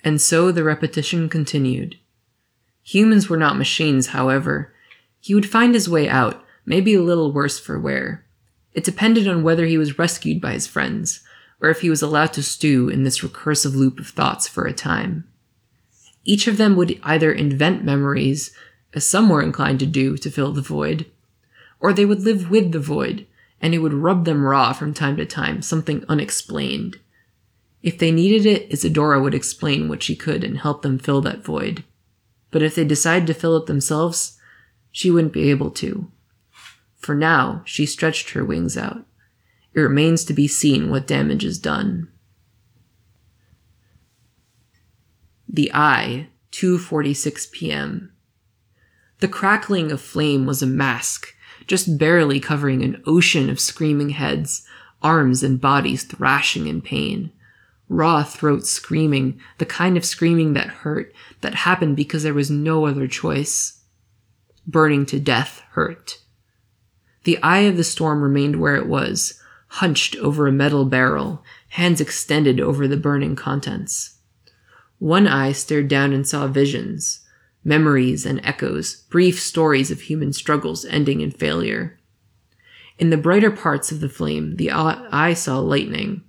And 0.03 0.19
so 0.19 0.51
the 0.51 0.63
repetition 0.63 1.29
continued. 1.29 1.97
Humans 2.83 3.29
were 3.29 3.37
not 3.37 3.57
machines, 3.57 4.07
however. 4.07 4.73
He 5.19 5.35
would 5.35 5.47
find 5.47 5.73
his 5.73 5.87
way 5.87 6.09
out, 6.09 6.43
maybe 6.65 6.93
a 6.93 7.01
little 7.01 7.31
worse 7.31 7.59
for 7.59 7.79
wear. 7.79 8.25
It 8.73 8.83
depended 8.83 9.27
on 9.27 9.43
whether 9.43 9.65
he 9.65 9.77
was 9.77 9.99
rescued 9.99 10.41
by 10.41 10.53
his 10.53 10.65
friends, 10.65 11.21
or 11.61 11.69
if 11.69 11.81
he 11.81 11.89
was 11.89 12.01
allowed 12.01 12.33
to 12.33 12.43
stew 12.43 12.89
in 12.89 13.03
this 13.03 13.19
recursive 13.19 13.75
loop 13.75 13.99
of 13.99 14.07
thoughts 14.07 14.47
for 14.47 14.65
a 14.65 14.73
time. 14.73 15.23
Each 16.25 16.47
of 16.47 16.57
them 16.57 16.75
would 16.75 16.99
either 17.03 17.31
invent 17.31 17.83
memories, 17.83 18.51
as 18.93 19.05
some 19.05 19.29
were 19.29 19.41
inclined 19.41 19.79
to 19.79 19.85
do 19.85 20.17
to 20.17 20.31
fill 20.31 20.51
the 20.51 20.61
void, 20.61 21.05
or 21.79 21.93
they 21.93 22.05
would 22.05 22.21
live 22.21 22.49
with 22.49 22.71
the 22.71 22.79
void, 22.79 23.25
and 23.61 23.73
it 23.73 23.79
would 23.79 23.93
rub 23.93 24.25
them 24.25 24.43
raw 24.43 24.73
from 24.73 24.93
time 24.93 25.17
to 25.17 25.25
time, 25.25 25.61
something 25.61 26.03
unexplained. 26.09 26.99
If 27.83 27.97
they 27.97 28.11
needed 28.11 28.45
it, 28.45 28.71
Isadora 28.71 29.21
would 29.21 29.33
explain 29.33 29.87
what 29.87 30.03
she 30.03 30.15
could 30.15 30.43
and 30.43 30.59
help 30.59 30.81
them 30.81 30.99
fill 30.99 31.21
that 31.21 31.43
void. 31.43 31.83
But 32.51 32.61
if 32.61 32.75
they 32.75 32.85
decided 32.85 33.27
to 33.27 33.33
fill 33.33 33.57
it 33.57 33.65
themselves, 33.65 34.37
she 34.91 35.09
wouldn't 35.09 35.33
be 35.33 35.49
able 35.49 35.71
to. 35.71 36.11
For 36.97 37.15
now, 37.15 37.63
she 37.65 37.85
stretched 37.85 38.31
her 38.31 38.45
wings 38.45 38.77
out. 38.77 39.05
It 39.73 39.79
remains 39.79 40.25
to 40.25 40.33
be 40.33 40.47
seen 40.47 40.89
what 40.89 41.07
damage 41.07 41.45
is 41.45 41.59
done. 41.59 42.09
The 45.47 45.71
Eye, 45.73 46.27
2:46 46.51 47.51
p.m. 47.51 48.13
The 49.19 49.27
crackling 49.27 49.91
of 49.91 50.01
flame 50.01 50.45
was 50.45 50.61
a 50.61 50.67
mask, 50.67 51.33
just 51.67 51.97
barely 51.97 52.39
covering 52.39 52.83
an 52.83 53.01
ocean 53.05 53.49
of 53.49 53.59
screaming 53.59 54.09
heads, 54.11 54.65
arms 55.01 55.43
and 55.43 55.61
bodies 55.61 56.03
thrashing 56.03 56.67
in 56.67 56.81
pain 56.81 57.31
raw 57.91 58.23
throat 58.23 58.65
screaming, 58.65 59.37
the 59.57 59.65
kind 59.65 59.97
of 59.97 60.05
screaming 60.05 60.53
that 60.53 60.67
hurt, 60.67 61.13
that 61.41 61.53
happened 61.53 61.97
because 61.97 62.23
there 62.23 62.33
was 62.33 62.49
no 62.49 62.85
other 62.85 63.05
choice. 63.05 63.81
Burning 64.65 65.05
to 65.07 65.19
death 65.19 65.61
hurt. 65.71 66.19
The 67.25 67.37
eye 67.43 67.59
of 67.59 67.75
the 67.75 67.83
storm 67.83 68.21
remained 68.21 68.61
where 68.61 68.77
it 68.77 68.87
was, 68.87 69.40
hunched 69.75 70.17
over 70.17 70.47
a 70.47 70.51
metal 70.51 70.83
barrel, 70.83 71.43
hands 71.69 72.01
extended 72.01 72.59
over 72.59 72.87
the 72.87 72.97
burning 72.97 73.35
contents. 73.35 74.17
One 74.99 75.27
eye 75.27 75.53
stared 75.53 75.87
down 75.87 76.11
and 76.11 76.27
saw 76.27 76.47
visions, 76.47 77.21
memories 77.63 78.25
and 78.25 78.41
echoes, 78.43 79.03
brief 79.09 79.39
stories 79.39 79.89
of 79.89 80.01
human 80.01 80.33
struggles 80.33 80.83
ending 80.85 81.21
in 81.21 81.31
failure. 81.31 81.97
In 82.99 83.11
the 83.11 83.17
brighter 83.17 83.49
parts 83.49 83.91
of 83.91 84.01
the 84.01 84.09
flame, 84.09 84.57
the 84.57 84.71
eye 84.71 85.33
saw 85.33 85.59
lightning, 85.59 86.23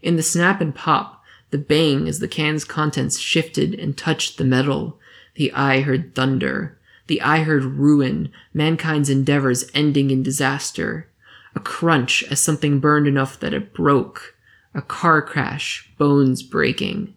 in 0.00 0.14
the 0.14 0.22
snap 0.22 0.60
and 0.60 0.72
pop, 0.72 1.24
the 1.50 1.58
bang 1.58 2.06
as 2.06 2.20
the 2.20 2.28
can's 2.28 2.64
contents 2.64 3.18
shifted 3.18 3.74
and 3.74 3.98
touched 3.98 4.38
the 4.38 4.44
metal, 4.44 5.00
the 5.34 5.52
eye 5.52 5.80
heard 5.80 6.14
thunder. 6.14 6.78
The 7.08 7.20
eye 7.20 7.40
heard 7.40 7.64
ruin, 7.64 8.30
mankind's 8.54 9.10
endeavors 9.10 9.68
ending 9.74 10.10
in 10.10 10.22
disaster. 10.22 11.08
A 11.56 11.60
crunch 11.60 12.22
as 12.30 12.38
something 12.38 12.80
burned 12.80 13.08
enough 13.08 13.40
that 13.40 13.54
it 13.54 13.72
broke. 13.72 14.36
A 14.74 14.82
car 14.82 15.22
crash, 15.22 15.90
bones 15.96 16.42
breaking. 16.42 17.14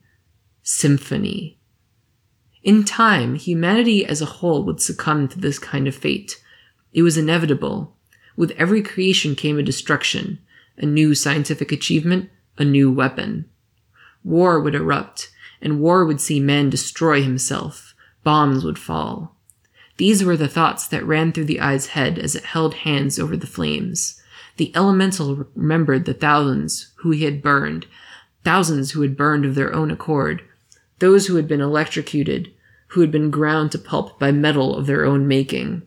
Symphony. 0.63 1.59
In 2.63 2.85
time, 2.85 3.35
humanity 3.35 4.05
as 4.05 4.21
a 4.21 4.25
whole 4.25 4.63
would 4.63 4.81
succumb 4.81 5.27
to 5.27 5.39
this 5.39 5.59
kind 5.59 5.89
of 5.89 5.95
fate. 5.95 6.41
It 6.93 7.01
was 7.01 7.17
inevitable. 7.17 7.97
With 8.37 8.51
every 8.51 8.81
creation 8.81 9.35
came 9.35 9.59
a 9.59 9.63
destruction, 9.63 10.39
a 10.77 10.85
new 10.85 11.15
scientific 11.15 11.73
achievement, 11.73 12.29
a 12.57 12.63
new 12.63 12.89
weapon. 12.89 13.49
War 14.23 14.61
would 14.61 14.73
erupt, 14.75 15.31
and 15.61 15.81
war 15.81 16.05
would 16.05 16.21
see 16.21 16.39
man 16.39 16.69
destroy 16.69 17.21
himself. 17.21 17.93
Bombs 18.23 18.63
would 18.63 18.79
fall. 18.79 19.35
These 19.97 20.23
were 20.23 20.37
the 20.37 20.47
thoughts 20.47 20.87
that 20.87 21.05
ran 21.05 21.33
through 21.33 21.45
the 21.45 21.59
eye's 21.59 21.87
head 21.87 22.17
as 22.17 22.35
it 22.35 22.45
held 22.45 22.73
hands 22.73 23.19
over 23.19 23.35
the 23.35 23.45
flames. 23.45 24.18
The 24.59 24.75
elemental 24.75 25.47
remembered 25.55 26.03
the 26.03 26.13
thousands 26.13 26.91
who 26.97 27.11
he 27.11 27.23
had 27.23 27.41
burned, 27.41 27.85
thousands 28.43 28.91
who 28.91 29.01
had 29.03 29.15
burned 29.15 29.45
of 29.45 29.55
their 29.55 29.73
own 29.73 29.89
accord, 29.89 30.41
those 30.97 31.27
who 31.27 31.37
had 31.37 31.47
been 31.47 31.61
electrocuted, 31.61 32.51
who 32.87 32.99
had 32.99 33.09
been 33.09 33.31
ground 33.31 33.71
to 33.71 33.79
pulp 33.79 34.19
by 34.19 34.33
metal 34.33 34.75
of 34.75 34.85
their 34.85 35.05
own 35.05 35.29
making. 35.29 35.83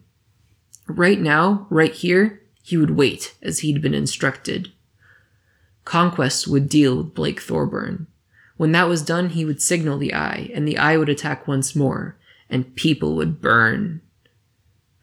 Right 0.87 1.21
now, 1.21 1.67
right 1.69 1.93
here, 1.93 2.41
he 2.63 2.79
would 2.79 2.93
wait 2.93 3.35
as 3.43 3.59
he'd 3.59 3.83
been 3.83 3.93
instructed. 3.93 4.73
Conquest 5.85 6.49
would 6.49 6.71
deal 6.71 6.97
with 6.97 7.13
Blake 7.13 7.43
Thorburn. 7.43 8.07
When 8.57 8.73
that 8.73 8.89
was 8.89 9.03
done, 9.03 9.29
he 9.29 9.45
would 9.45 9.61
signal 9.61 9.99
the 9.99 10.15
eye, 10.15 10.51
and 10.55 10.67
the 10.67 10.79
eye 10.79 10.97
would 10.97 11.11
attack 11.11 11.47
once 11.47 11.77
more, 11.77 12.17
and 12.49 12.75
people 12.75 13.17
would 13.17 13.43
burn. 13.43 14.01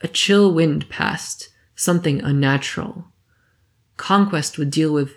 A 0.02 0.08
chill 0.08 0.52
wind 0.52 0.90
passed, 0.90 1.50
something 1.76 2.20
unnatural. 2.22 3.09
Conquest 4.00 4.58
would 4.58 4.72
deal 4.72 4.94
with. 4.94 5.12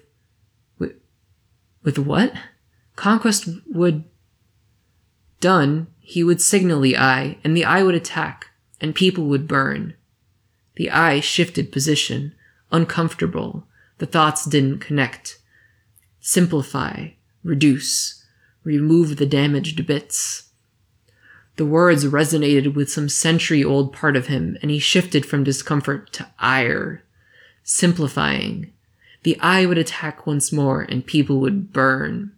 with, 0.77 0.95
with 1.85 1.99
what? 1.99 2.35
Conquest 2.97 3.49
would. 3.68 4.05
Done, 5.40 5.87
he 6.01 6.25
would 6.25 6.40
signal 6.40 6.81
the 6.81 6.97
eye, 6.99 7.38
and 7.45 7.57
the 7.57 7.64
eye 7.64 7.85
would 7.85 7.95
attack, 7.95 8.49
and 8.81 8.95
people 8.95 9.27
would 9.27 9.47
burn. 9.47 9.95
The 10.75 10.90
eye 10.90 11.21
shifted 11.21 11.71
position, 11.71 12.35
uncomfortable. 12.73 13.68
The 13.99 14.07
thoughts 14.07 14.45
didn't 14.45 14.81
connect 14.81 15.38
simplify, 16.25 17.09
reduce, 17.42 18.25
remove 18.62 19.16
the 19.16 19.27
damaged 19.27 19.85
bits. 19.87 20.51
The 21.57 21.66
words 21.66 22.05
resonated 22.05 22.75
with 22.75 22.90
some 22.90 23.09
century 23.09 23.62
old 23.62 23.92
part 23.92 24.16
of 24.16 24.29
him, 24.29 24.57
and 24.62 24.71
he 24.71 24.79
shifted 24.79 25.27
from 25.27 25.42
discomfort 25.45 26.12
to 26.14 26.29
ire, 26.38 27.03
simplifying. 27.62 28.72
The 29.22 29.38
eye 29.40 29.66
would 29.66 29.79
attack 29.79 30.27
once 30.27 30.53
more, 30.53 30.83
and 30.83 31.07
people 31.07 31.40
would 31.40 31.72
burn. 31.72 32.33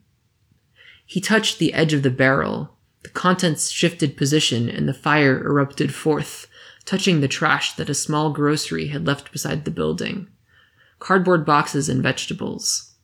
He 1.06 1.20
touched 1.20 1.58
the 1.58 1.72
edge 1.72 1.92
of 1.92 2.02
the 2.02 2.10
barrel. 2.10 2.76
The 3.02 3.10
contents 3.10 3.70
shifted 3.70 4.16
position, 4.16 4.68
and 4.68 4.88
the 4.88 4.94
fire 4.94 5.44
erupted 5.46 5.94
forth, 5.94 6.46
touching 6.84 7.20
the 7.20 7.28
trash 7.28 7.74
that 7.74 7.90
a 7.90 7.94
small 7.94 8.30
grocery 8.30 8.88
had 8.88 9.06
left 9.06 9.32
beside 9.32 9.64
the 9.64 9.70
building 9.70 10.28
cardboard 11.04 11.44
boxes 11.44 11.90
and 11.90 12.02
vegetables. 12.02 12.94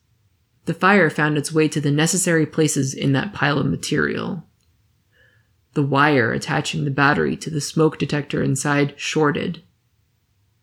The 0.64 0.72
fire 0.72 1.10
found 1.10 1.36
its 1.36 1.52
way 1.52 1.68
to 1.68 1.82
the 1.82 1.90
necessary 1.90 2.46
places 2.46 2.94
in 2.94 3.12
that 3.12 3.34
pile 3.34 3.58
of 3.58 3.66
material. 3.66 4.44
The 5.74 5.82
wire 5.82 6.32
attaching 6.32 6.84
the 6.84 6.90
battery 6.90 7.36
to 7.36 7.50
the 7.50 7.60
smoke 7.60 7.98
detector 7.98 8.42
inside 8.42 8.94
shorted. 8.96 9.62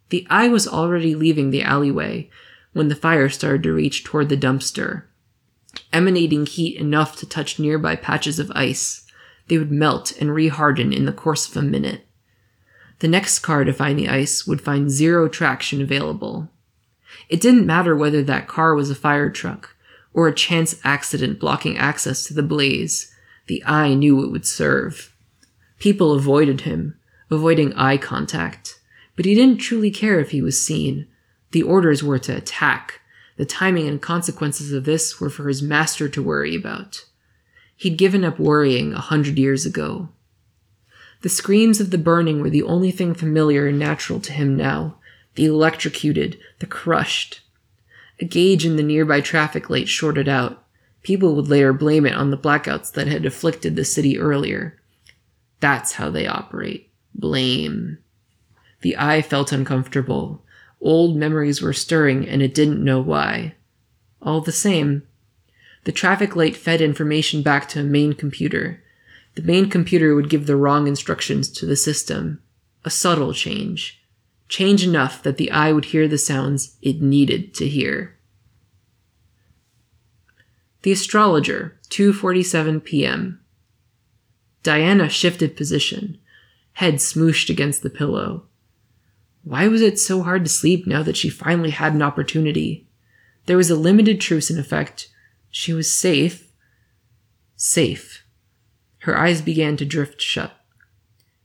The 0.10 0.26
eye 0.30 0.48
was 0.48 0.68
already 0.68 1.16
leaving 1.16 1.52
the 1.52 1.64
alleyway 1.64 2.30
when 2.74 2.88
the 2.88 2.96
fire 2.96 3.30
started 3.30 3.64
to 3.64 3.74
reach 3.74 4.04
toward 4.04 4.30
the 4.30 4.38
dumpster. 4.38 5.04
Emanating 5.92 6.46
heat 6.46 6.78
enough 6.78 7.18
to 7.18 7.26
touch 7.26 7.60
nearby 7.60 7.96
patches 7.96 8.40
of 8.40 8.52
ice, 8.56 9.06
they 9.48 9.58
would 9.58 9.72
melt 9.72 10.14
and 10.20 10.30
reharden 10.30 10.96
in 10.96 11.06
the 11.06 11.12
course 11.12 11.50
of 11.50 11.58
a 11.58 11.62
minute. 11.62 12.06
The 13.00 13.08
next 13.08 13.40
car 13.40 13.64
to 13.64 13.74
find 13.74 13.98
the 13.98 14.10
ice 14.10 14.48
would 14.48 14.62
find 14.62 14.90
zero 14.90 15.28
traction 15.28 15.82
available. 15.82 16.50
It 17.30 17.42
didn't 17.42 17.66
matter 17.66 17.96
whether 17.96 18.24
that 18.24 18.48
car 18.48 18.74
was 18.76 18.90
a 18.90 18.96
fire 18.96 19.30
truck 19.30 19.76
or 20.14 20.28
a 20.28 20.34
chance 20.34 20.80
accident 20.84 21.40
blocking 21.40 21.78
access 21.78 22.24
to 22.24 22.34
the 22.34 22.44
blaze, 22.44 23.14
the 23.48 23.64
eye 23.66 23.94
knew 23.94 24.24
it 24.24 24.32
would 24.32 24.46
serve. 24.46 25.14
People 25.80 26.14
avoided 26.14 26.62
him, 26.62 26.98
avoiding 27.30 27.74
eye 27.74 27.98
contact, 27.98 28.77
but 29.18 29.26
he 29.26 29.36
didn't 29.36 29.58
truly 29.58 29.92
care 29.92 30.22
if 30.22 30.32
he 30.32 30.42
was 30.42 30.62
seen. 30.62 31.08
The 31.52 31.64
orders 31.64 32.02
were 32.02 32.20
to 32.20 32.38
attack. 32.38 33.02
The 33.36 33.46
timing 33.46 33.88
and 33.88 34.02
consequences 34.02 34.72
of 34.72 34.86
this 34.86 35.20
were 35.20 35.30
for 35.30 35.50
his 35.50 35.62
master 35.62 36.08
to 36.08 36.24
worry 36.24 36.56
about. 36.56 37.04
He'd 37.76 37.98
given 37.98 38.24
up 38.24 38.40
worrying 38.40 38.94
a 38.94 39.02
hundred 39.02 39.38
years 39.38 39.66
ago. 39.66 40.10
The 41.22 41.30
screams 41.30 41.82
of 41.82 41.90
the 41.90 41.98
burning 41.98 42.42
were 42.42 42.50
the 42.50 42.64
only 42.64 42.92
thing 42.92 43.14
familiar 43.14 43.68
and 43.68 43.80
natural 43.80 44.20
to 44.22 44.32
him 44.32 44.56
now. 44.56 44.98
The 45.36 45.46
electrocuted, 45.46 46.40
the 46.60 46.66
crushed, 46.68 47.42
a 48.20 48.26
gauge 48.26 48.66
in 48.66 48.76
the 48.76 48.84
nearby 48.84 49.22
traffic 49.22 49.70
light 49.70 49.88
shorted 49.88 50.28
out. 50.28 50.64
People 51.04 51.36
would 51.36 51.48
later 51.48 51.74
blame 51.74 52.06
it 52.06 52.16
on 52.16 52.32
the 52.32 52.38
blackouts 52.38 52.92
that 52.94 53.08
had 53.08 53.26
afflicted 53.26 53.76
the 53.76 53.86
city 53.86 54.18
earlier. 54.20 54.80
That's 55.60 55.94
how 55.94 56.10
they 56.10 56.28
operate. 56.28 56.92
Blame. 57.14 58.00
The 58.82 58.98
eye 58.98 59.22
felt 59.22 59.52
uncomfortable. 59.52 60.44
Old 60.80 61.16
memories 61.18 61.62
were 61.62 61.74
stirring, 61.74 62.28
and 62.28 62.42
it 62.42 62.54
didn't 62.54 62.84
know 62.84 63.02
why. 63.02 63.56
All 64.22 64.42
the 64.42 64.52
same, 64.52 65.04
the 65.88 65.94
traffic 65.94 66.36
light 66.36 66.58
fed 66.58 66.82
information 66.82 67.42
back 67.42 67.70
to 67.70 67.80
a 67.80 67.84
main 67.84 68.12
computer. 68.12 68.84
The 69.36 69.42
main 69.42 69.70
computer 69.70 70.16
would 70.16 70.30
give 70.30 70.46
the 70.46 70.58
wrong 70.58 70.86
instructions 70.86 71.50
to 71.52 71.66
the 71.66 71.78
system. 71.78 72.42
A 72.84 72.90
subtle 72.90 73.34
change. 73.34 74.04
Change 74.50 74.84
enough 74.84 75.24
that 75.24 75.38
the 75.38 75.50
eye 75.50 75.72
would 75.72 75.86
hear 75.86 76.08
the 76.08 76.18
sounds 76.18 76.76
it 76.82 77.02
needed 77.02 77.54
to 77.54 77.70
hear. 77.70 78.18
The 80.82 80.92
astrologer, 80.92 81.80
2:47 81.90 82.84
p.m. 82.84 83.40
Diana 84.64 85.08
shifted 85.08 85.56
position, 85.56 86.18
head 86.74 86.96
smooshed 86.96 87.50
against 87.50 87.82
the 87.82 87.90
pillow. 87.90 88.47
Why 89.48 89.70
was 89.70 89.82
it 89.82 89.98
so 89.98 90.24
hard 90.24 90.44
to 90.44 90.50
sleep 90.50 90.86
now 90.86 91.04
that 91.04 91.16
she 91.16 91.30
finally 91.30 91.70
had 91.70 91.94
an 91.94 92.02
opportunity? 92.02 92.86
There 93.46 93.56
was 93.56 93.70
a 93.70 93.78
limited 93.78 94.20
truce 94.20 94.50
in 94.50 94.60
effect. 94.60 95.08
She 95.50 95.72
was 95.72 95.90
safe. 95.90 96.52
Safe. 97.56 98.26
Her 99.00 99.18
eyes 99.18 99.42
began 99.42 99.78
to 99.78 99.86
drift 99.86 100.22
shut. 100.22 100.52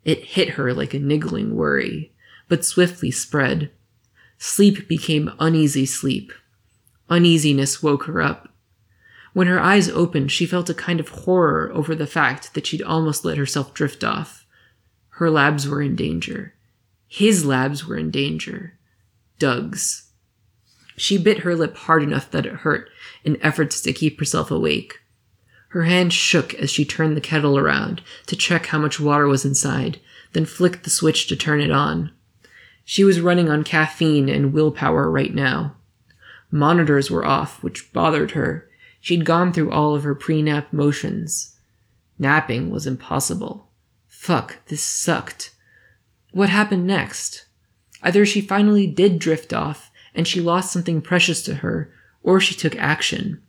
It 0.05 0.25
hit 0.25 0.51
her 0.51 0.75
like 0.75 0.95
a 0.95 0.99
niggling 0.99 1.55
worry, 1.55 2.13
but 2.49 2.65
swiftly 2.65 3.13
spread. 3.13 3.71
Sleep 4.37 4.89
became 4.89 5.37
uneasy 5.39 5.87
sleep. 5.87 6.33
Uneasiness 7.09 7.85
woke 7.85 8.07
her 8.07 8.21
up. 8.21 8.49
When 9.33 9.47
her 9.47 9.61
eyes 9.61 9.89
opened, 9.89 10.33
she 10.33 10.45
felt 10.45 10.69
a 10.69 10.75
kind 10.75 10.99
of 10.99 11.09
horror 11.11 11.71
over 11.73 11.95
the 11.95 12.09
fact 12.09 12.55
that 12.55 12.67
she'd 12.67 12.83
almost 12.83 13.25
let 13.25 13.39
herself 13.39 13.73
drift 13.73 14.03
off. 14.03 14.45
Her 15.11 15.31
labs 15.31 15.69
were 15.69 15.81
in 15.81 15.95
danger. 15.95 16.55
His 17.15 17.45
labs 17.45 17.87
were 17.87 17.99
in 17.99 18.11
danger. 18.11 18.79
Doug's. 19.39 20.13
She 20.97 21.19
bit 21.19 21.41
her 21.41 21.55
lip 21.55 21.77
hard 21.77 22.03
enough 22.03 22.31
that 22.31 22.47
it 22.47 22.61
hurt 22.61 22.89
in 23.23 23.37
efforts 23.43 23.83
to 23.83 23.93
keep 23.93 24.19
herself 24.19 24.51
awake. 24.51 24.99
Her 25.69 25.83
hand 25.83 26.15
shook 26.15 26.55
as 26.55 26.71
she 26.71 26.87
turned 26.87 27.15
the 27.15 27.21
kettle 27.21 27.59
around 27.59 28.01
to 28.29 28.35
check 28.35 28.65
how 28.65 28.79
much 28.79 28.99
water 28.99 29.29
was 29.29 29.45
inside, 29.45 30.01
then 30.33 30.47
flicked 30.47 30.85
the 30.85 30.91
switch 30.91 31.27
to 31.27 31.37
turn 31.37 31.61
it 31.61 31.71
on. 31.71 32.13
She 32.83 33.05
was 33.05 33.21
running 33.21 33.51
on 33.51 33.63
caffeine 33.63 34.31
and 34.31 34.55
willpower 34.55 35.11
right 35.11 35.35
now. 35.35 35.77
Monitors 36.51 37.11
were 37.11 37.27
off, 37.27 37.63
which 37.63 37.93
bothered 37.93 38.31
her. 38.31 38.71
She'd 39.03 39.27
gone 39.27 39.53
through 39.53 39.71
all 39.71 39.95
of 39.95 40.05
her 40.05 40.15
pre 40.15 40.41
nap 40.41 40.73
motions. 40.73 41.59
Napping 42.19 42.71
was 42.71 42.87
impossible. 42.87 43.69
Fuck, 44.09 44.65
this 44.69 44.81
sucked. 44.83 45.51
What 46.33 46.49
happened 46.49 46.87
next? 46.87 47.47
Either 48.03 48.27
she 48.27 48.41
finally 48.41 48.87
did 48.87 49.19
drift 49.19 49.53
off 49.53 49.91
and 50.15 50.27
she 50.27 50.41
lost 50.41 50.73
something 50.73 51.01
precious 51.01 51.43
to 51.43 51.57
her, 51.57 51.93
or 52.23 52.41
she 52.41 52.55
took 52.55 52.77
action. 52.77 53.41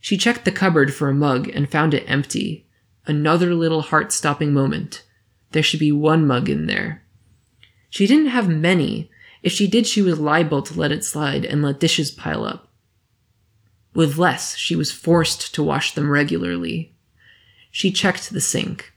She 0.00 0.16
checked 0.16 0.44
the 0.44 0.52
cupboard 0.52 0.94
for 0.94 1.08
a 1.08 1.14
mug 1.14 1.48
and 1.48 1.70
found 1.70 1.92
it 1.94 2.04
empty. 2.06 2.66
Another 3.06 3.54
little 3.54 3.82
heart 3.82 4.12
stopping 4.12 4.52
moment. 4.52 5.04
There 5.52 5.62
should 5.62 5.80
be 5.80 5.92
one 5.92 6.26
mug 6.26 6.48
in 6.48 6.66
there. 6.66 7.02
She 7.90 8.06
didn't 8.06 8.28
have 8.28 8.48
many. 8.48 9.10
If 9.42 9.52
she 9.52 9.66
did, 9.66 9.86
she 9.86 10.02
was 10.02 10.20
liable 10.20 10.62
to 10.62 10.78
let 10.78 10.92
it 10.92 11.04
slide 11.04 11.44
and 11.44 11.62
let 11.62 11.80
dishes 11.80 12.10
pile 12.10 12.44
up. 12.44 12.68
With 13.94 14.18
less, 14.18 14.56
she 14.56 14.76
was 14.76 14.92
forced 14.92 15.54
to 15.54 15.62
wash 15.62 15.94
them 15.94 16.10
regularly. 16.10 16.94
She 17.70 17.90
checked 17.90 18.30
the 18.30 18.40
sink. 18.40 18.92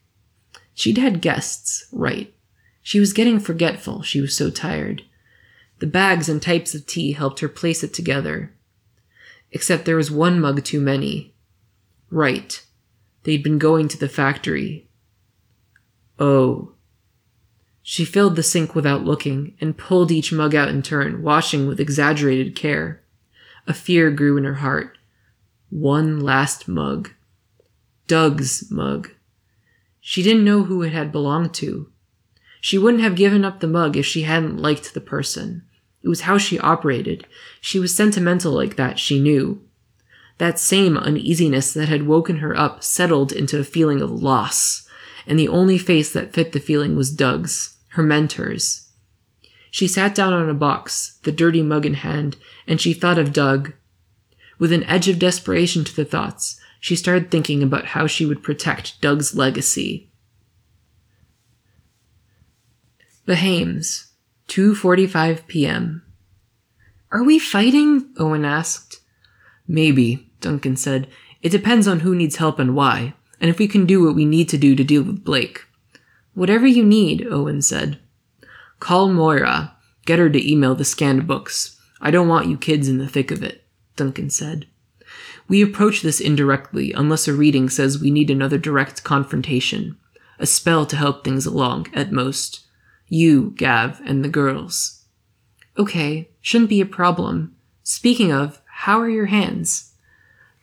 She'd 0.73 0.97
had 0.97 1.21
guests, 1.21 1.88
right. 1.91 2.34
She 2.81 2.99
was 2.99 3.13
getting 3.13 3.39
forgetful, 3.39 4.01
she 4.01 4.21
was 4.21 4.35
so 4.35 4.49
tired. 4.49 5.03
The 5.79 5.87
bags 5.87 6.29
and 6.29 6.41
types 6.41 6.75
of 6.75 6.85
tea 6.85 7.13
helped 7.13 7.39
her 7.39 7.49
place 7.49 7.83
it 7.83 7.93
together. 7.93 8.53
Except 9.51 9.85
there 9.85 9.95
was 9.95 10.11
one 10.11 10.39
mug 10.39 10.63
too 10.63 10.79
many. 10.79 11.33
Right. 12.09 12.63
They'd 13.23 13.43
been 13.43 13.57
going 13.59 13.87
to 13.89 13.97
the 13.97 14.09
factory. 14.09 14.87
Oh. 16.19 16.73
She 17.83 18.05
filled 18.05 18.35
the 18.35 18.43
sink 18.43 18.75
without 18.75 19.05
looking 19.05 19.55
and 19.59 19.77
pulled 19.77 20.11
each 20.11 20.31
mug 20.31 20.53
out 20.53 20.69
in 20.69 20.81
turn, 20.81 21.23
washing 21.23 21.67
with 21.67 21.79
exaggerated 21.79 22.55
care. 22.55 23.01
A 23.67 23.73
fear 23.73 24.11
grew 24.11 24.37
in 24.37 24.43
her 24.43 24.55
heart. 24.55 24.97
One 25.69 26.19
last 26.19 26.67
mug. 26.67 27.11
Doug's 28.07 28.69
mug. 28.69 29.11
She 29.99 30.21
didn't 30.21 30.45
know 30.45 30.63
who 30.63 30.83
it 30.83 30.93
had 30.93 31.11
belonged 31.11 31.53
to. 31.55 31.90
She 32.62 32.78
wouldn't 32.78 33.04
have 33.04 33.15
given 33.15 33.43
up 33.43 33.60
the 33.60 33.67
mug 33.67 33.97
if 33.97 34.06
she 34.06 34.21
hadn't 34.21 34.62
liked 34.62 34.93
the 34.93 35.02
person. 35.02 35.63
It 36.04 36.08
was 36.08 36.21
how 36.21 36.38
she 36.38 36.60
operated. 36.60 37.26
She 37.60 37.80
was 37.80 37.93
sentimental 37.93 38.54
like 38.54 38.76
that, 38.76 39.00
she 39.00 39.19
knew. 39.19 39.62
That 40.38 40.60
same 40.60 40.97
uneasiness 40.97 41.74
that 41.74 41.89
had 41.89 42.08
woken 42.08 42.38
her 42.38 42.56
up 42.56 42.84
settled 42.84 43.32
into 43.32 43.60
a 43.60 43.63
feeling 43.63 44.00
of 44.02 44.12
loss, 44.12 44.88
and 45.28 45.38
the 45.38 45.47
only 45.47 45.78
face 45.78 46.13
that 46.13 46.34
fit 46.34 46.52
the 46.52 46.60
feeling 46.60 46.95
was 46.95 47.12
Doug's, 47.12 47.78
her 47.89 48.04
mentor's. 48.04 48.89
She 49.71 49.88
sat 49.88 50.13
down 50.13 50.34
on 50.34 50.50
a 50.50 50.54
box, 50.54 51.19
the 51.24 51.32
dirty 51.32 51.63
mug 51.63 51.86
in 51.86 51.95
hand, 51.95 52.38
and 52.67 52.80
she 52.80 52.93
thought 52.93 53.17
of 53.17 53.34
Doug. 53.34 53.74
With 54.60 54.71
an 54.71 54.84
edge 54.84 55.08
of 55.08 55.17
desperation 55.17 55.84
to 55.84 55.95
the 55.95 56.06
thoughts, 56.06 56.60
she 56.80 56.95
started 56.95 57.32
thinking 57.32 57.63
about 57.63 57.86
how 57.86 58.06
she 58.06 58.26
would 58.26 58.43
protect 58.43 59.02
Doug's 59.02 59.36
legacy. 59.36 60.11
The 63.25 63.34
Behaims, 63.34 64.07
2:45 64.47 65.45
p.m. 65.45 66.01
Are 67.12 67.23
we 67.23 67.38
fighting? 67.38 68.10
Owen 68.17 68.43
asked. 68.43 69.01
Maybe, 69.67 70.31
Duncan 70.39 70.75
said. 70.75 71.07
It 71.43 71.49
depends 71.49 71.88
on 71.88 71.99
who 71.99 72.15
needs 72.15 72.38
help 72.38 72.57
and 72.57 72.75
why, 72.75 73.13
and 73.39 73.51
if 73.51 73.60
we 73.60 73.67
can 73.67 73.86
do 73.86 74.03
what 74.03 74.15
we 74.15 74.25
need 74.25 74.49
to 74.49 74.57
do 74.57 74.75
to 74.75 74.84
deal 74.84 75.03
with 75.03 75.23
Blake. 75.23 75.67
Whatever 76.34 76.65
you 76.65 76.84
need, 76.84 77.27
Owen 77.29 77.62
said. 77.62 77.99
Call 78.79 79.10
Moira. 79.10 79.75
Get 80.07 80.17
her 80.17 80.29
to 80.29 80.51
email 80.51 80.73
the 80.73 80.84
scanned 80.84 81.27
books. 81.27 81.79
I 82.01 82.10
don't 82.10 82.27
want 82.27 82.47
you 82.47 82.57
kids 82.57 82.88
in 82.88 82.97
the 82.97 83.07
thick 83.07 83.29
of 83.29 83.43
it, 83.43 83.63
Duncan 83.95 84.31
said. 84.31 84.65
We 85.47 85.62
approach 85.62 86.01
this 86.01 86.19
indirectly 86.19 86.91
unless 86.91 87.27
a 87.27 87.34
reading 87.34 87.69
says 87.69 88.01
we 88.01 88.10
need 88.10 88.31
another 88.31 88.57
direct 88.57 89.03
confrontation. 89.03 89.97
A 90.39 90.47
spell 90.47 90.88
to 90.88 90.95
help 90.95 91.23
things 91.23 91.45
along, 91.45 91.88
at 91.93 92.12
most. 92.12 92.62
You, 93.13 93.54
Gav, 93.58 94.00
and 94.06 94.24
the 94.24 94.30
girls. 94.30 95.04
Okay, 95.78 96.30
shouldn't 96.39 96.69
be 96.69 96.80
a 96.80 96.86
problem. 96.86 97.54
Speaking 97.84 98.32
of, 98.32 98.62
how 98.65 99.02
are 99.02 99.10
your 99.10 99.26
hands? 99.26 99.91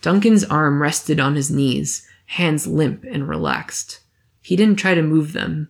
Duncan's 0.00 0.44
arm 0.44 0.80
rested 0.80 1.20
on 1.20 1.36
his 1.36 1.50
knees, 1.50 2.08
hands 2.24 2.66
limp 2.66 3.04
and 3.04 3.28
relaxed. 3.28 4.00
He 4.40 4.56
didn't 4.56 4.78
try 4.78 4.94
to 4.94 5.02
move 5.02 5.34
them. 5.34 5.68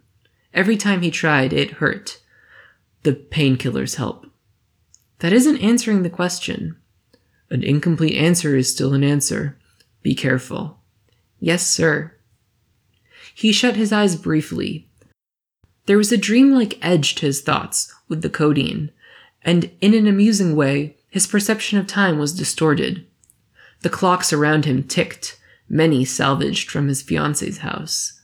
Every 0.54 0.76
time 0.76 1.02
he 1.02 1.10
tried, 1.10 1.52
it 1.52 1.72
hurt. 1.72 2.20
The 3.02 3.12
painkillers 3.12 3.96
help. 3.96 4.28
That 5.18 5.32
isn't 5.32 5.60
answering 5.60 6.04
the 6.04 6.10
question. 6.10 6.76
An 7.50 7.64
incomplete 7.64 8.16
answer 8.16 8.54
is 8.54 8.70
still 8.70 8.94
an 8.94 9.02
answer. 9.02 9.58
Be 10.02 10.14
careful. 10.14 10.78
Yes, 11.40 11.68
sir. 11.68 12.14
He 13.34 13.50
shut 13.50 13.74
his 13.74 13.92
eyes 13.92 14.14
briefly, 14.14 14.87
there 15.88 15.96
was 15.96 16.12
a 16.12 16.18
dreamlike 16.18 16.78
edge 16.82 17.14
to 17.14 17.24
his 17.24 17.40
thoughts 17.40 17.90
with 18.08 18.20
the 18.20 18.28
codeine, 18.28 18.90
and 19.40 19.70
in 19.80 19.94
an 19.94 20.06
amusing 20.06 20.54
way, 20.54 20.98
his 21.08 21.26
perception 21.26 21.78
of 21.78 21.86
time 21.86 22.18
was 22.18 22.34
distorted. 22.34 23.06
The 23.80 23.88
clocks 23.88 24.30
around 24.30 24.66
him 24.66 24.82
ticked, 24.82 25.40
many 25.66 26.04
salvaged 26.04 26.70
from 26.70 26.88
his 26.88 27.00
fiance's 27.00 27.58
house. 27.58 28.20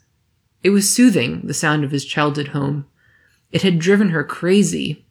It 0.63 0.71
was 0.71 0.95
soothing, 0.95 1.41
the 1.47 1.55
sound 1.55 1.85
of 1.85 1.91
his 1.91 2.05
childhood 2.05 2.49
home. 2.49 2.85
It 3.51 3.63
had 3.63 3.79
driven 3.79 4.11
her 4.11 4.25
crazy. 4.25 5.07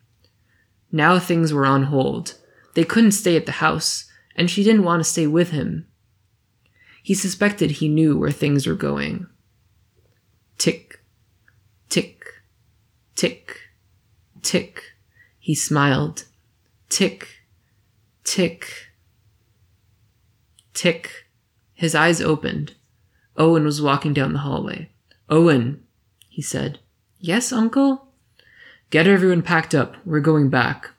Now 0.92 1.18
things 1.18 1.52
were 1.52 1.66
on 1.66 1.86
hold. 1.86 2.36
They 2.76 2.84
couldn't 2.84 3.14
stay 3.14 3.36
at 3.36 3.48
the 3.48 3.54
house, 3.54 4.06
and 4.36 4.48
she 4.48 4.64
didn't 4.64 4.84
want 4.84 5.00
to 5.00 5.10
stay 5.10 5.26
with 5.26 5.50
him. 5.50 5.88
He 7.02 7.16
suspected 7.16 7.72
he 7.72 7.88
knew 7.88 8.16
where 8.16 8.30
things 8.30 8.68
were 8.68 8.76
going. 8.76 9.26
Tick, 10.60 11.02
tick, 11.02 11.03
Tick, 13.16 13.60
tick. 14.42 14.82
He 15.40 15.56
smiled. 15.56 16.26
Tick, 16.90 17.28
tick, 18.24 18.92
tick. 20.74 21.28
His 21.74 21.96
eyes 21.96 22.22
opened. 22.22 22.76
Owen 23.36 23.64
was 23.66 23.82
walking 23.82 24.14
down 24.14 24.34
the 24.34 24.40
hallway. 24.40 24.90
Owen, 25.30 25.84
he 26.30 26.42
said. 26.42 26.80
Yes, 27.20 27.52
uncle? 27.52 28.08
Get 28.90 29.08
everyone 29.08 29.42
packed 29.42 29.74
up. 29.74 29.96
We're 30.06 30.20
going 30.20 30.50
back. 30.50 30.92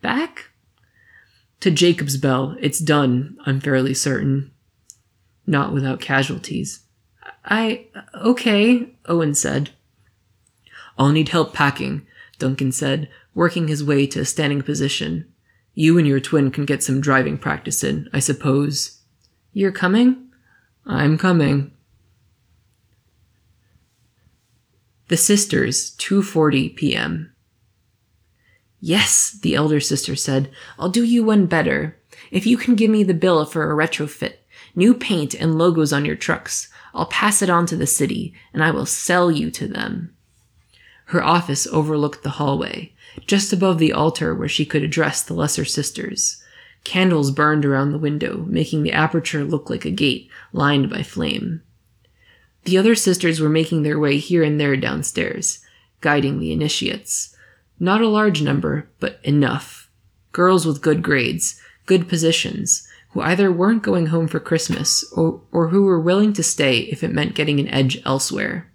Back? 0.00 0.50
To 1.60 1.70
Jacob's 1.70 2.16
Bell. 2.16 2.56
It's 2.60 2.78
done, 2.78 3.36
I'm 3.44 3.60
fairly 3.60 3.94
certain. 3.94 4.52
not 5.46 5.72
without 5.72 6.00
casualties. 6.00 6.80
I. 7.44 7.86
okay, 8.14 8.94
Owen 9.06 9.34
said. 9.34 9.70
I'll 10.98 11.12
need 11.12 11.30
help 11.30 11.52
packing, 11.52 12.06
Duncan 12.38 12.72
said, 12.72 13.08
working 13.34 13.68
his 13.68 13.82
way 13.82 14.06
to 14.08 14.20
a 14.20 14.24
standing 14.24 14.62
position. 14.62 15.26
You 15.74 15.98
and 15.98 16.06
your 16.06 16.20
twin 16.20 16.50
can 16.50 16.64
get 16.64 16.82
some 16.82 17.00
driving 17.00 17.36
practice 17.38 17.82
in, 17.82 18.08
I 18.12 18.20
suppose. 18.20 19.00
You're 19.52 19.72
coming? 19.72 20.28
I'm 20.86 21.18
coming. 21.18 21.72
The 25.08 25.16
Sisters, 25.16 25.96
2:40 25.96 26.76
p.m. 26.76 27.34
Yes, 28.80 29.38
the 29.42 29.54
elder 29.54 29.80
sister 29.80 30.14
said. 30.14 30.50
I'll 30.78 30.90
do 30.90 31.04
you 31.04 31.24
one 31.24 31.46
better. 31.46 31.98
If 32.30 32.46
you 32.46 32.56
can 32.56 32.74
give 32.74 32.90
me 32.90 33.02
the 33.02 33.14
bill 33.14 33.44
for 33.44 33.70
a 33.70 33.74
retrofit, 33.74 34.34
new 34.74 34.94
paint 34.94 35.34
and 35.34 35.56
logos 35.56 35.92
on 35.92 36.04
your 36.04 36.16
trucks, 36.16 36.68
I'll 36.94 37.06
pass 37.06 37.42
it 37.42 37.50
on 37.50 37.66
to 37.66 37.76
the 37.76 37.86
city 37.86 38.34
and 38.52 38.62
I 38.62 38.70
will 38.70 38.86
sell 38.86 39.30
you 39.30 39.50
to 39.52 39.66
them. 39.66 40.13
Her 41.06 41.22
office 41.22 41.66
overlooked 41.66 42.22
the 42.22 42.30
hallway, 42.30 42.92
just 43.26 43.52
above 43.52 43.78
the 43.78 43.92
altar 43.92 44.34
where 44.34 44.48
she 44.48 44.64
could 44.64 44.82
address 44.82 45.22
the 45.22 45.34
lesser 45.34 45.64
sisters. 45.64 46.42
Candles 46.82 47.30
burned 47.30 47.64
around 47.64 47.92
the 47.92 47.98
window, 47.98 48.44
making 48.48 48.82
the 48.82 48.92
aperture 48.92 49.44
look 49.44 49.70
like 49.70 49.84
a 49.84 49.90
gate 49.90 50.28
lined 50.52 50.90
by 50.90 51.02
flame. 51.02 51.62
The 52.64 52.78
other 52.78 52.94
sisters 52.94 53.40
were 53.40 53.48
making 53.48 53.82
their 53.82 53.98
way 53.98 54.18
here 54.18 54.42
and 54.42 54.58
there 54.58 54.76
downstairs, 54.76 55.60
guiding 56.00 56.38
the 56.38 56.52
initiates. 56.52 57.36
Not 57.78 58.00
a 58.00 58.08
large 58.08 58.42
number, 58.42 58.88
but 59.00 59.20
enough. 59.22 59.90
Girls 60.32 60.66
with 60.66 60.82
good 60.82 61.02
grades, 61.02 61.60
good 61.86 62.08
positions, 62.08 62.88
who 63.10 63.20
either 63.20 63.52
weren't 63.52 63.82
going 63.82 64.06
home 64.06 64.26
for 64.26 64.40
Christmas 64.40 65.04
or, 65.12 65.40
or 65.52 65.68
who 65.68 65.84
were 65.84 66.00
willing 66.00 66.32
to 66.32 66.42
stay 66.42 66.80
if 66.80 67.04
it 67.04 67.12
meant 67.12 67.34
getting 67.34 67.60
an 67.60 67.68
edge 67.68 68.00
elsewhere. 68.04 68.70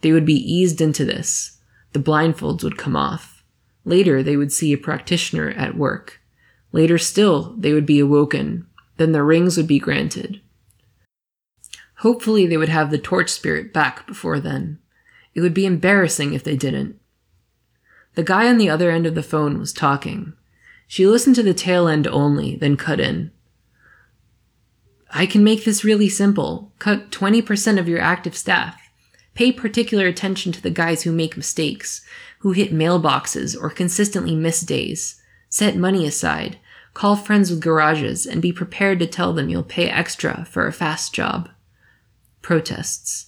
They 0.00 0.12
would 0.12 0.24
be 0.24 0.34
eased 0.34 0.80
into 0.80 1.04
this. 1.04 1.58
The 1.92 1.98
blindfolds 1.98 2.62
would 2.62 2.78
come 2.78 2.96
off. 2.96 3.42
Later, 3.84 4.22
they 4.22 4.36
would 4.36 4.52
see 4.52 4.72
a 4.72 4.78
practitioner 4.78 5.50
at 5.50 5.76
work. 5.76 6.20
Later 6.72 6.98
still, 6.98 7.54
they 7.58 7.72
would 7.72 7.86
be 7.86 7.98
awoken. 7.98 8.66
Then 8.96 9.12
the 9.12 9.22
rings 9.22 9.56
would 9.56 9.66
be 9.66 9.78
granted. 9.78 10.40
Hopefully, 11.96 12.46
they 12.46 12.56
would 12.56 12.68
have 12.68 12.90
the 12.90 12.98
torch 12.98 13.30
spirit 13.30 13.72
back 13.72 14.06
before 14.06 14.40
then. 14.40 14.78
It 15.34 15.40
would 15.40 15.54
be 15.54 15.66
embarrassing 15.66 16.32
if 16.32 16.44
they 16.44 16.56
didn't. 16.56 16.98
The 18.14 18.22
guy 18.22 18.48
on 18.48 18.58
the 18.58 18.70
other 18.70 18.90
end 18.90 19.06
of 19.06 19.14
the 19.14 19.22
phone 19.22 19.58
was 19.58 19.72
talking. 19.72 20.32
She 20.86 21.06
listened 21.06 21.36
to 21.36 21.42
the 21.42 21.54
tail 21.54 21.86
end 21.86 22.06
only, 22.06 22.56
then 22.56 22.76
cut 22.76 23.00
in. 23.00 23.30
I 25.12 25.26
can 25.26 25.44
make 25.44 25.64
this 25.64 25.84
really 25.84 26.08
simple. 26.08 26.72
Cut 26.78 27.10
20% 27.10 27.78
of 27.78 27.88
your 27.88 28.00
active 28.00 28.36
staff. 28.36 28.89
Pay 29.34 29.52
particular 29.52 30.06
attention 30.06 30.52
to 30.52 30.62
the 30.62 30.70
guys 30.70 31.02
who 31.02 31.12
make 31.12 31.36
mistakes, 31.36 32.04
who 32.40 32.52
hit 32.52 32.72
mailboxes 32.72 33.56
or 33.60 33.70
consistently 33.70 34.34
miss 34.34 34.60
days. 34.60 35.20
Set 35.48 35.76
money 35.76 36.06
aside. 36.06 36.58
Call 36.94 37.16
friends 37.16 37.50
with 37.50 37.60
garages 37.60 38.26
and 38.26 38.42
be 38.42 38.52
prepared 38.52 38.98
to 38.98 39.06
tell 39.06 39.32
them 39.32 39.48
you'll 39.48 39.62
pay 39.62 39.88
extra 39.88 40.44
for 40.44 40.66
a 40.66 40.72
fast 40.72 41.14
job. 41.14 41.48
Protests. 42.42 43.26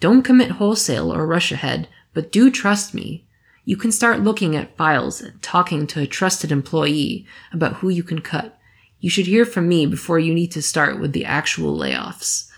Don't 0.00 0.22
commit 0.22 0.52
wholesale 0.52 1.12
or 1.12 1.26
rush 1.26 1.52
ahead, 1.52 1.88
but 2.12 2.32
do 2.32 2.50
trust 2.50 2.94
me. 2.94 3.26
You 3.64 3.76
can 3.76 3.92
start 3.92 4.20
looking 4.20 4.54
at 4.54 4.76
files 4.76 5.20
and 5.20 5.40
talking 5.40 5.86
to 5.88 6.00
a 6.00 6.06
trusted 6.06 6.52
employee 6.52 7.26
about 7.52 7.76
who 7.76 7.88
you 7.88 8.02
can 8.02 8.20
cut. 8.20 8.58
You 9.00 9.10
should 9.10 9.26
hear 9.26 9.44
from 9.44 9.68
me 9.68 9.86
before 9.86 10.18
you 10.18 10.32
need 10.32 10.52
to 10.52 10.62
start 10.62 11.00
with 11.00 11.12
the 11.12 11.24
actual 11.24 11.76
layoffs. 11.78 12.50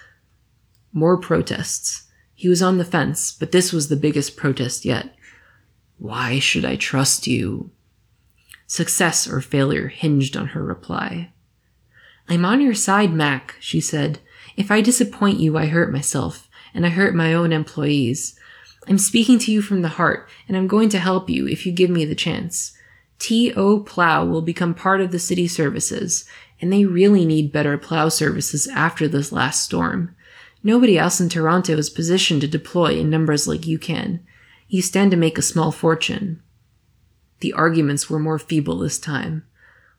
More 0.92 1.16
protests. 1.16 2.05
He 2.36 2.50
was 2.50 2.62
on 2.62 2.76
the 2.76 2.84
fence, 2.84 3.32
but 3.32 3.50
this 3.50 3.72
was 3.72 3.88
the 3.88 3.96
biggest 3.96 4.36
protest 4.36 4.84
yet. 4.84 5.16
Why 5.98 6.38
should 6.38 6.66
I 6.66 6.76
trust 6.76 7.26
you? 7.26 7.70
Success 8.66 9.26
or 9.26 9.40
failure 9.40 9.88
hinged 9.88 10.36
on 10.36 10.48
her 10.48 10.62
reply. 10.62 11.32
I'm 12.28 12.44
on 12.44 12.60
your 12.60 12.74
side, 12.74 13.12
Mac, 13.12 13.56
she 13.58 13.80
said. 13.80 14.18
If 14.54 14.70
I 14.70 14.82
disappoint 14.82 15.40
you, 15.40 15.56
I 15.56 15.66
hurt 15.66 15.90
myself, 15.90 16.48
and 16.74 16.84
I 16.84 16.90
hurt 16.90 17.14
my 17.14 17.32
own 17.32 17.52
employees. 17.52 18.38
I'm 18.86 18.98
speaking 18.98 19.38
to 19.40 19.52
you 19.52 19.62
from 19.62 19.80
the 19.80 19.88
heart, 19.88 20.28
and 20.46 20.58
I'm 20.58 20.66
going 20.66 20.90
to 20.90 20.98
help 20.98 21.30
you 21.30 21.48
if 21.48 21.64
you 21.64 21.72
give 21.72 21.90
me 21.90 22.04
the 22.04 22.14
chance. 22.14 22.76
T.O. 23.18 23.80
Plow 23.80 24.26
will 24.26 24.42
become 24.42 24.74
part 24.74 25.00
of 25.00 25.10
the 25.10 25.18
city 25.18 25.48
services, 25.48 26.26
and 26.60 26.70
they 26.70 26.84
really 26.84 27.24
need 27.24 27.50
better 27.50 27.78
plow 27.78 28.10
services 28.10 28.68
after 28.68 29.08
this 29.08 29.32
last 29.32 29.64
storm. 29.64 30.14
Nobody 30.66 30.98
else 30.98 31.20
in 31.20 31.28
Toronto 31.28 31.76
is 31.76 31.88
positioned 31.88 32.40
to 32.40 32.48
deploy 32.48 32.98
in 32.98 33.08
numbers 33.08 33.46
like 33.46 33.68
you 33.68 33.78
can. 33.78 34.26
You 34.66 34.82
stand 34.82 35.12
to 35.12 35.16
make 35.16 35.38
a 35.38 35.42
small 35.42 35.70
fortune. 35.70 36.42
The 37.38 37.52
arguments 37.52 38.10
were 38.10 38.18
more 38.18 38.40
feeble 38.40 38.80
this 38.80 38.98
time, 38.98 39.46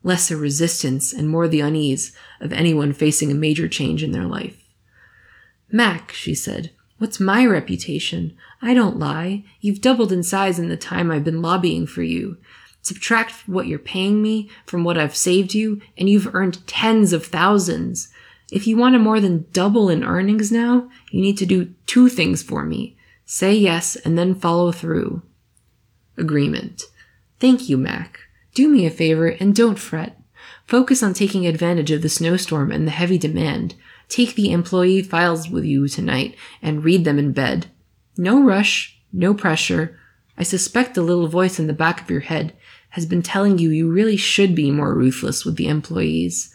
less 0.02 0.30
a 0.30 0.36
resistance 0.36 1.10
and 1.10 1.26
more 1.26 1.48
the 1.48 1.62
unease 1.62 2.14
of 2.38 2.52
anyone 2.52 2.92
facing 2.92 3.30
a 3.30 3.34
major 3.34 3.66
change 3.66 4.02
in 4.02 4.12
their 4.12 4.26
life. 4.26 4.62
Mac, 5.72 6.12
she 6.12 6.34
said, 6.34 6.70
what's 6.98 7.18
my 7.18 7.46
reputation? 7.46 8.36
I 8.60 8.74
don't 8.74 8.98
lie. 8.98 9.44
You've 9.62 9.80
doubled 9.80 10.12
in 10.12 10.22
size 10.22 10.58
in 10.58 10.68
the 10.68 10.76
time 10.76 11.10
I've 11.10 11.24
been 11.24 11.40
lobbying 11.40 11.86
for 11.86 12.02
you. 12.02 12.36
Subtract 12.82 13.32
what 13.46 13.68
you're 13.68 13.78
paying 13.78 14.20
me 14.20 14.50
from 14.66 14.84
what 14.84 14.98
I've 14.98 15.16
saved 15.16 15.54
you, 15.54 15.80
and 15.96 16.10
you've 16.10 16.34
earned 16.34 16.66
tens 16.66 17.14
of 17.14 17.24
thousands. 17.24 18.10
If 18.50 18.66
you 18.66 18.76
want 18.76 18.94
to 18.94 18.98
more 18.98 19.20
than 19.20 19.46
double 19.52 19.90
in 19.90 20.04
earnings 20.04 20.50
now, 20.50 20.88
you 21.10 21.20
need 21.20 21.36
to 21.38 21.46
do 21.46 21.74
two 21.86 22.08
things 22.08 22.42
for 22.42 22.64
me. 22.64 22.96
Say 23.26 23.54
yes 23.54 23.96
and 23.96 24.16
then 24.16 24.34
follow 24.34 24.72
through. 24.72 25.22
Agreement. 26.16 26.84
Thank 27.38 27.68
you, 27.68 27.76
Mac. 27.76 28.20
Do 28.54 28.68
me 28.68 28.86
a 28.86 28.90
favor 28.90 29.28
and 29.28 29.54
don't 29.54 29.78
fret. 29.78 30.18
Focus 30.64 31.02
on 31.02 31.14
taking 31.14 31.46
advantage 31.46 31.90
of 31.90 32.02
the 32.02 32.08
snowstorm 32.08 32.72
and 32.72 32.86
the 32.86 32.92
heavy 32.92 33.18
demand. 33.18 33.74
Take 34.08 34.34
the 34.34 34.50
employee 34.50 35.02
files 35.02 35.50
with 35.50 35.64
you 35.64 35.86
tonight 35.88 36.34
and 36.62 36.84
read 36.84 37.04
them 37.04 37.18
in 37.18 37.32
bed. 37.32 37.66
No 38.16 38.42
rush, 38.42 38.98
no 39.12 39.34
pressure. 39.34 39.98
I 40.36 40.42
suspect 40.42 40.94
the 40.94 41.02
little 41.02 41.28
voice 41.28 41.58
in 41.58 41.66
the 41.66 41.72
back 41.72 42.00
of 42.00 42.10
your 42.10 42.20
head 42.20 42.56
has 42.90 43.04
been 43.04 43.22
telling 43.22 43.58
you 43.58 43.70
you 43.70 43.90
really 43.90 44.16
should 44.16 44.54
be 44.54 44.70
more 44.70 44.94
ruthless 44.94 45.44
with 45.44 45.56
the 45.56 45.68
employees. 45.68 46.54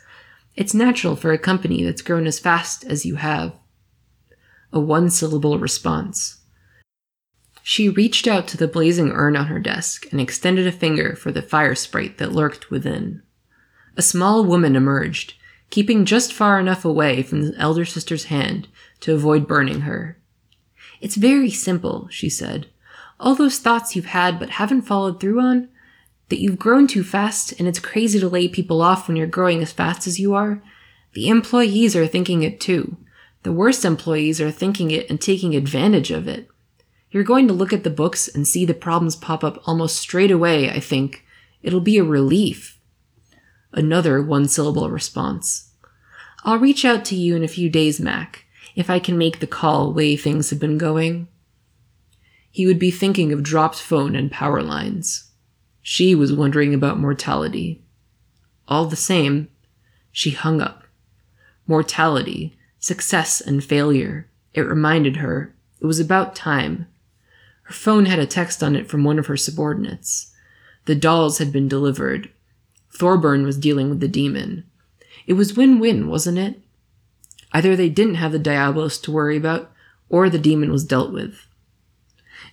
It's 0.56 0.74
natural 0.74 1.16
for 1.16 1.32
a 1.32 1.38
company 1.38 1.84
that's 1.84 2.02
grown 2.02 2.28
as 2.28 2.40
fast 2.40 2.84
as 2.86 3.06
you 3.06 3.16
have. 3.16 3.54
A 4.72 4.80
one 4.80 5.10
syllable 5.10 5.58
response. 5.58 6.42
She 7.64 7.90
reached 7.90 8.28
out 8.28 8.48
to 8.50 8.58
the 8.58 8.68
blazing 8.68 9.12
urn 9.12 9.36
on 9.36 9.48
her 9.48 9.60
desk 9.60 10.06
and 10.12 10.20
extended 10.20 10.68
a 10.68 10.72
finger 10.72 11.16
for 11.16 11.32
the 11.32 11.42
fire 11.42 11.76
sprite 11.76 12.18
that 12.18 12.34
lurked 12.34 12.70
within. 12.70 13.24
A 13.96 14.02
small 14.02 14.44
woman 14.44 14.76
emerged, 14.76 15.36
keeping 15.70 16.06
just 16.06 16.34
far 16.34 16.60
enough 16.60 16.84
away 16.84 17.24
from 17.24 17.42
the 17.42 17.56
elder 17.58 17.86
sister's 17.86 18.26
hand 18.26 18.68
to 19.00 19.14
avoid 19.14 19.48
burning 19.48 19.82
her. 19.82 20.20
It's 21.00 21.16
very 21.16 21.50
simple, 21.50 22.08
she 22.12 22.30
said. 22.30 22.68
All 23.20 23.34
those 23.34 23.60
thoughts 23.60 23.96
you've 23.96 24.06
had 24.06 24.40
but 24.40 24.52
haven't 24.52 24.82
followed 24.84 25.20
through 25.20 25.40
on, 25.40 25.70
that 26.30 26.40
you've 26.40 26.60
grown 26.60 26.88
too 26.88 27.04
fast 27.04 27.54
and 27.60 27.68
it's 27.68 27.80
crazy 27.80 28.20
to 28.20 28.30
lay 28.30 28.48
people 28.48 28.82
off 28.82 29.08
when 29.08 29.18
you're 29.18 29.28
growing 29.28 29.62
as 29.62 29.72
fast 29.72 30.08
as 30.08 30.20
you 30.20 30.34
are, 30.34 30.62
the 31.14 31.30
employees 31.30 31.96
are 31.96 32.08
thinking 32.08 32.44
it 32.44 32.60
too. 32.60 32.98
The 33.44 33.52
worst 33.52 33.86
employees 33.86 34.40
are 34.42 34.52
thinking 34.52 34.92
it 34.92 35.10
and 35.10 35.20
taking 35.20 35.56
advantage 35.56 36.12
of 36.12 36.28
it. 36.28 36.48
You're 37.12 37.24
going 37.24 37.48
to 37.48 37.54
look 37.54 37.72
at 37.72 37.84
the 37.84 37.90
books 37.90 38.28
and 38.28 38.48
see 38.48 38.66
the 38.66 38.74
problems 38.74 39.16
pop 39.16 39.44
up 39.44 39.62
almost 39.68 39.98
straight 39.98 40.32
away, 40.32 40.70
I 40.70 40.80
think. 40.80 41.24
It'll 41.62 41.82
be 41.82 41.98
a 41.98 42.04
relief. 42.04 42.80
Another 43.72 44.22
one 44.22 44.48
syllable 44.48 44.90
response. 44.90 45.72
I'll 46.44 46.58
reach 46.58 46.84
out 46.84 47.06
to 47.06 47.16
you 47.16 47.36
in 47.36 47.44
a 47.44 47.48
few 47.48 47.70
days, 47.70 48.00
Mac, 48.00 48.46
if 48.76 48.90
I 48.90 49.00
can 49.00 49.18
make 49.18 49.40
the 49.40 49.48
call 49.48 49.94
way 49.94 50.16
things 50.16 50.50
have 50.50 50.60
been 50.60 50.78
going. 50.78 51.28
He 52.50 52.66
would 52.66 52.80
be 52.80 52.92
thinking 52.92 53.32
of 53.32 53.44
dropped 53.44 53.80
phone 53.80 54.16
and 54.16 54.32
power 54.32 54.62
lines. 54.62 55.32
She 55.84 56.16
was 56.16 56.32
wondering 56.32 56.74
about 56.74 56.98
mortality. 56.98 57.84
All 58.70 58.86
the 58.86 58.96
same, 58.96 59.50
she 60.14 60.32
hung 60.32 60.62
up. 60.62 60.86
Mortality, 61.68 62.58
success 62.80 63.42
and 63.42 63.64
failure. 63.64 64.30
It 64.54 64.62
reminded 64.62 65.18
her. 65.18 65.54
It 65.82 65.86
was 65.86 66.00
about 66.00 66.36
time. 66.36 66.88
Her 67.64 67.74
phone 67.74 68.06
had 68.06 68.20
a 68.20 68.26
text 68.26 68.64
on 68.64 68.78
it 68.78 68.90
from 68.90 69.04
one 69.04 69.20
of 69.20 69.28
her 69.28 69.38
subordinates. 69.38 70.34
The 70.86 70.96
dolls 70.96 71.38
had 71.38 71.52
been 71.52 71.68
delivered. 71.68 72.30
Thorburn 72.90 73.46
was 73.46 73.58
dealing 73.58 73.90
with 73.90 74.00
the 74.00 74.08
demon. 74.08 74.64
It 75.28 75.34
was 75.34 75.56
win-win, 75.56 76.08
wasn't 76.08 76.38
it? 76.38 76.62
Either 77.52 77.76
they 77.76 77.90
didn't 77.90 78.16
have 78.16 78.32
the 78.32 78.40
Diabolist 78.40 79.04
to 79.04 79.12
worry 79.12 79.36
about, 79.36 79.72
or 80.10 80.30
the 80.30 80.40
demon 80.40 80.72
was 80.72 80.86
dealt 80.86 81.12
with. 81.12 81.48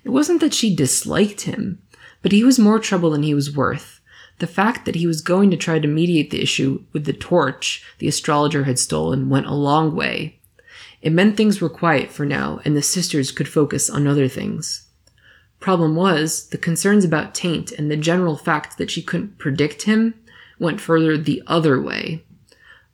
It 0.05 0.11
wasn't 0.11 0.41
that 0.41 0.55
she 0.55 0.75
disliked 0.75 1.43
him. 1.43 1.83
But 2.23 2.33
he 2.33 2.45
was 2.45 2.59
more 2.59 2.79
trouble 2.79 3.11
than 3.11 3.23
he 3.23 3.35
was 3.35 3.55
worth. 3.55 4.01
The 4.39 4.47
fact 4.47 4.87
that 4.87 4.95
he 4.95 5.07
was 5.07 5.21
going 5.21 5.51
to 5.51 5.57
try 5.57 5.79
to 5.79 5.89
mediate 5.89 6.31
the 6.31 6.43
issue 6.43 6.85
with 6.93 7.05
the 7.05 7.13
torch 7.13 7.85
the 7.99 8.09
astrologer 8.09 8.65
had 8.65 8.79
stolen 8.79 9.29
went 9.29 9.47
a 9.47 9.55
long 9.55 9.95
way. 9.95 10.41
It 11.03 11.13
meant 11.13 11.37
things 11.37 11.61
were 11.61 11.69
quiet 11.69 12.11
for 12.11 12.27
now, 12.27 12.61
and 12.65 12.77
the 12.77 12.83
sisters 12.83 13.33
could 13.33 13.49
focus 13.49 13.89
on 13.89 14.07
other 14.07 14.29
things. 14.29 14.87
Problem 15.59 15.95
was, 15.95 16.49
the 16.49 16.59
concerns 16.59 17.05
about 17.05 17.35
Taint 17.35 17.71
and 17.73 17.91
the 17.91 17.97
general 17.97 18.37
fact 18.37 18.79
that 18.79 18.91
she 18.91 19.03
couldn't 19.03 19.39
predict 19.39 19.83
him 19.83 20.15
went 20.59 20.81
further 20.81 21.19
the 21.19 21.43
other 21.47 21.81
way. 21.81 22.25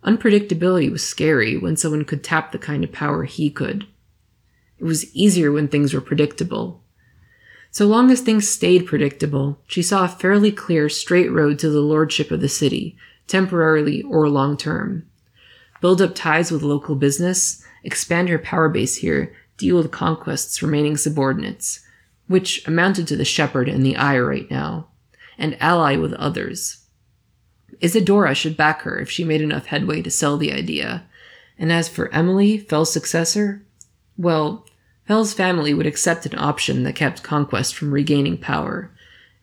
Unpredictability 0.05 0.91
was 0.91 1.07
scary 1.07 1.57
when 1.57 1.77
someone 1.77 2.05
could 2.05 2.23
tap 2.23 2.53
the 2.53 2.59
kind 2.59 2.85
of 2.85 2.93
power 2.93 3.25
he 3.25 3.51
could. 3.51 3.87
It 4.79 4.85
was 4.85 5.15
easier 5.15 5.51
when 5.51 5.69
things 5.69 5.95
were 5.95 6.01
predictable. 6.01 6.83
So 7.77 7.87
long 7.87 8.11
as 8.11 8.23
things 8.23 8.49
stayed 8.49 8.87
predictable, 8.87 9.59
she 9.67 9.83
saw 9.83 10.07
a 10.07 10.09
fairly 10.09 10.51
clear, 10.51 10.89
straight 10.89 11.31
road 11.31 11.59
to 11.59 11.69
the 11.69 11.83
lordship 11.83 12.31
of 12.31 12.41
the 12.41 12.49
city, 12.49 12.97
temporarily 13.27 14.01
or 14.01 14.31
long 14.31 14.57
term. 14.57 15.05
Build 15.83 16.01
up 16.01 16.15
ties 16.15 16.51
with 16.51 16.63
local 16.63 16.95
business, 16.95 17.63
expand 17.85 18.31
her 18.31 18.39
power 18.39 18.71
base 18.71 18.97
here, 18.97 19.37
deal 19.59 19.77
with 19.77 19.91
conquest's 19.91 20.63
remaining 20.63 20.97
subordinates, 20.97 21.85
which 22.29 22.67
amounted 22.67 23.07
to 23.09 23.17
the 23.17 23.27
shepherd 23.27 23.69
and 23.69 23.85
the 23.85 23.97
eye 23.97 24.19
right 24.21 24.51
now, 24.51 24.89
and 25.37 25.55
ally 25.61 25.97
with 25.97 26.15
others. 26.15 26.87
Isadora 27.83 28.35
should 28.35 28.57
back 28.57 28.81
her 28.85 28.99
if 28.99 29.11
she 29.11 29.23
made 29.23 29.43
enough 29.43 29.67
headway 29.67 30.01
to 30.01 30.11
sell 30.11 30.39
the 30.39 30.51
idea. 30.51 31.05
And 31.59 31.71
as 31.71 31.91
for 31.91 32.11
Emily, 32.11 32.57
Fell's 32.57 32.91
successor, 32.91 33.67
well, 34.17 34.65
Fell's 35.07 35.33
family 35.33 35.73
would 35.73 35.87
accept 35.87 36.27
an 36.27 36.39
option 36.39 36.83
that 36.83 36.97
kept 36.97 37.23
Conquest 37.23 37.75
from 37.75 37.93
regaining 37.93 38.39
power, 38.39 38.91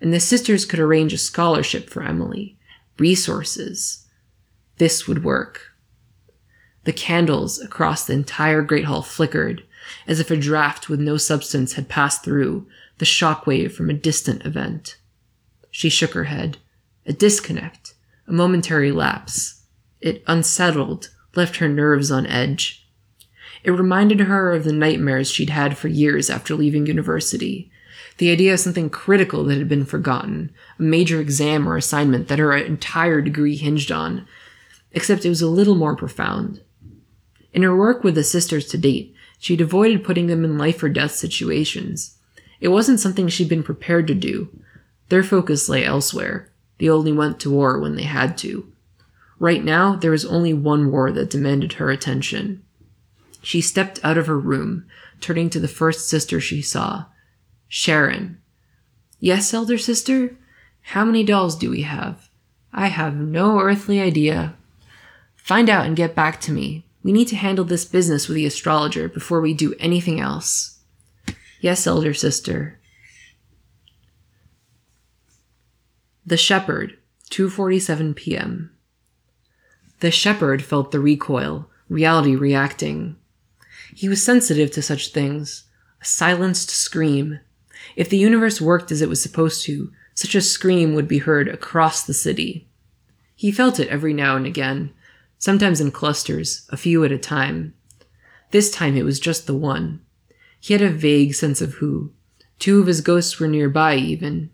and 0.01 0.13
the 0.13 0.19
sisters 0.19 0.65
could 0.65 0.79
arrange 0.79 1.13
a 1.13 1.17
scholarship 1.17 1.89
for 1.89 2.03
Emily, 2.03 2.57
resources. 2.97 4.05
This 4.77 5.07
would 5.07 5.23
work. 5.23 5.71
The 6.83 6.91
candles 6.91 7.61
across 7.61 8.05
the 8.05 8.13
entire 8.13 8.61
Great 8.61 8.85
Hall 8.85 9.01
flickered, 9.01 9.63
as 10.05 10.19
if 10.19 10.29
a 10.29 10.35
draft 10.35 10.89
with 10.89 10.99
no 10.99 11.15
substance 11.15 11.73
had 11.73 11.87
passed 11.87 12.23
through, 12.23 12.67
the 12.97 13.05
shock 13.05 13.47
wave 13.47 13.73
from 13.73 13.89
a 13.89 13.93
distant 13.93 14.45
event. 14.45 14.97
She 15.71 15.89
shook 15.89 16.11
her 16.11 16.25
head. 16.25 16.57
A 17.05 17.13
disconnect, 17.13 17.95
a 18.27 18.31
momentary 18.31 18.91
lapse. 18.91 19.63
It 19.99 20.23
unsettled, 20.27 21.09
left 21.35 21.57
her 21.57 21.67
nerves 21.67 22.11
on 22.11 22.25
edge. 22.27 22.82
It 23.63 23.71
reminded 23.71 24.21
her 24.21 24.51
of 24.51 24.63
the 24.63 24.73
nightmares 24.73 25.31
she'd 25.31 25.49
had 25.49 25.77
for 25.77 25.87
years 25.87 26.29
after 26.29 26.55
leaving 26.55 26.85
university. 26.85 27.71
The 28.17 28.31
idea 28.31 28.53
of 28.53 28.59
something 28.59 28.89
critical 28.89 29.43
that 29.45 29.57
had 29.57 29.69
been 29.69 29.85
forgotten, 29.85 30.51
a 30.77 30.83
major 30.83 31.19
exam 31.19 31.67
or 31.67 31.77
assignment 31.77 32.27
that 32.27 32.39
her 32.39 32.55
entire 32.55 33.21
degree 33.21 33.55
hinged 33.55 33.91
on, 33.91 34.27
except 34.91 35.25
it 35.25 35.29
was 35.29 35.41
a 35.41 35.49
little 35.49 35.75
more 35.75 35.95
profound. 35.95 36.61
In 37.53 37.63
her 37.63 37.75
work 37.75 38.03
with 38.03 38.15
the 38.15 38.23
sisters 38.23 38.67
to 38.67 38.77
date, 38.77 39.15
she'd 39.39 39.61
avoided 39.61 40.03
putting 40.03 40.27
them 40.27 40.43
in 40.43 40.57
life 40.57 40.83
or 40.83 40.89
death 40.89 41.11
situations. 41.11 42.17
It 42.59 42.67
wasn't 42.69 42.99
something 42.99 43.27
she'd 43.27 43.49
been 43.49 43.63
prepared 43.63 44.07
to 44.07 44.15
do. 44.15 44.49
Their 45.09 45.23
focus 45.23 45.69
lay 45.69 45.85
elsewhere. 45.85 46.51
They 46.79 46.89
only 46.89 47.11
went 47.11 47.39
to 47.41 47.51
war 47.51 47.79
when 47.79 47.95
they 47.95 48.03
had 48.03 48.37
to. 48.39 48.71
Right 49.39 49.63
now, 49.63 49.95
there 49.95 50.11
was 50.11 50.25
only 50.25 50.53
one 50.53 50.91
war 50.91 51.11
that 51.11 51.29
demanded 51.29 51.73
her 51.73 51.89
attention. 51.89 52.63
She 53.43 53.61
stepped 53.61 53.99
out 54.03 54.17
of 54.17 54.27
her 54.27 54.39
room, 54.39 54.85
turning 55.19 55.49
to 55.51 55.59
the 55.59 55.67
first 55.67 56.09
sister 56.09 56.39
she 56.39 56.61
saw, 56.61 57.05
Sharon. 57.67 58.39
Yes, 59.19 59.53
elder 59.53 59.77
sister? 59.77 60.37
How 60.81 61.05
many 61.05 61.23
dolls 61.23 61.57
do 61.57 61.69
we 61.69 61.81
have? 61.81 62.29
I 62.73 62.87
have 62.87 63.15
no 63.15 63.59
earthly 63.59 63.99
idea. 64.01 64.55
Find 65.35 65.69
out 65.69 65.85
and 65.85 65.95
get 65.95 66.15
back 66.15 66.39
to 66.41 66.51
me. 66.51 66.85
We 67.03 67.11
need 67.11 67.27
to 67.27 67.35
handle 67.35 67.65
this 67.65 67.83
business 67.83 68.27
with 68.27 68.35
the 68.35 68.45
astrologer 68.45 69.09
before 69.09 69.41
we 69.41 69.53
do 69.53 69.75
anything 69.77 70.21
else. 70.21 70.79
Yes, 71.59 71.85
elder 71.85 72.13
sister. 72.13 72.79
The 76.25 76.37
Shepherd, 76.37 76.97
2:47 77.29 78.15
p.m. 78.15 78.71
The 79.99 80.11
shepherd 80.11 80.63
felt 80.63 80.91
the 80.91 80.99
recoil, 80.99 81.69
reality 81.89 82.35
reacting. 82.35 83.17
He 83.95 84.09
was 84.09 84.23
sensitive 84.23 84.71
to 84.71 84.81
such 84.81 85.09
things. 85.09 85.65
A 86.01 86.05
silenced 86.05 86.69
scream. 86.69 87.39
If 87.95 88.09
the 88.09 88.17
universe 88.17 88.61
worked 88.61 88.91
as 88.91 89.01
it 89.01 89.09
was 89.09 89.21
supposed 89.21 89.65
to, 89.65 89.91
such 90.13 90.35
a 90.35 90.41
scream 90.41 90.93
would 90.93 91.07
be 91.07 91.19
heard 91.19 91.47
across 91.47 92.03
the 92.03 92.13
city. 92.13 92.67
He 93.35 93.51
felt 93.51 93.79
it 93.79 93.87
every 93.89 94.13
now 94.13 94.35
and 94.35 94.45
again, 94.45 94.93
sometimes 95.37 95.81
in 95.81 95.91
clusters, 95.91 96.67
a 96.69 96.77
few 96.77 97.03
at 97.03 97.11
a 97.11 97.17
time. 97.17 97.73
This 98.51 98.71
time 98.71 98.95
it 98.95 99.05
was 99.05 99.19
just 99.19 99.47
the 99.47 99.55
one. 99.55 100.01
He 100.59 100.73
had 100.73 100.81
a 100.81 100.89
vague 100.89 101.35
sense 101.35 101.61
of 101.61 101.75
who. 101.75 102.11
Two 102.59 102.79
of 102.79 102.87
his 102.87 103.01
ghosts 103.01 103.39
were 103.39 103.47
nearby, 103.47 103.95
even. 103.95 104.51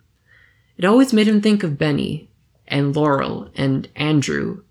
It 0.78 0.86
always 0.86 1.14
made 1.14 1.28
him 1.28 1.42
think 1.42 1.62
of 1.64 1.78
Benny, 1.78 2.32
and 2.68 2.96
Laurel, 2.96 3.52
and 3.56 3.88
Andrew. 3.96 4.64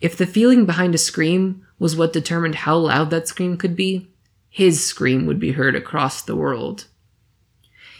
If 0.00 0.16
the 0.16 0.26
feeling 0.26 0.66
behind 0.66 0.94
a 0.94 0.98
scream 0.98 1.66
was 1.82 1.96
what 1.96 2.12
determined 2.12 2.54
how 2.54 2.76
loud 2.76 3.10
that 3.10 3.26
scream 3.26 3.56
could 3.56 3.74
be, 3.74 4.06
his 4.48 4.86
scream 4.86 5.26
would 5.26 5.40
be 5.40 5.50
heard 5.50 5.74
across 5.74 6.22
the 6.22 6.36
world. 6.36 6.86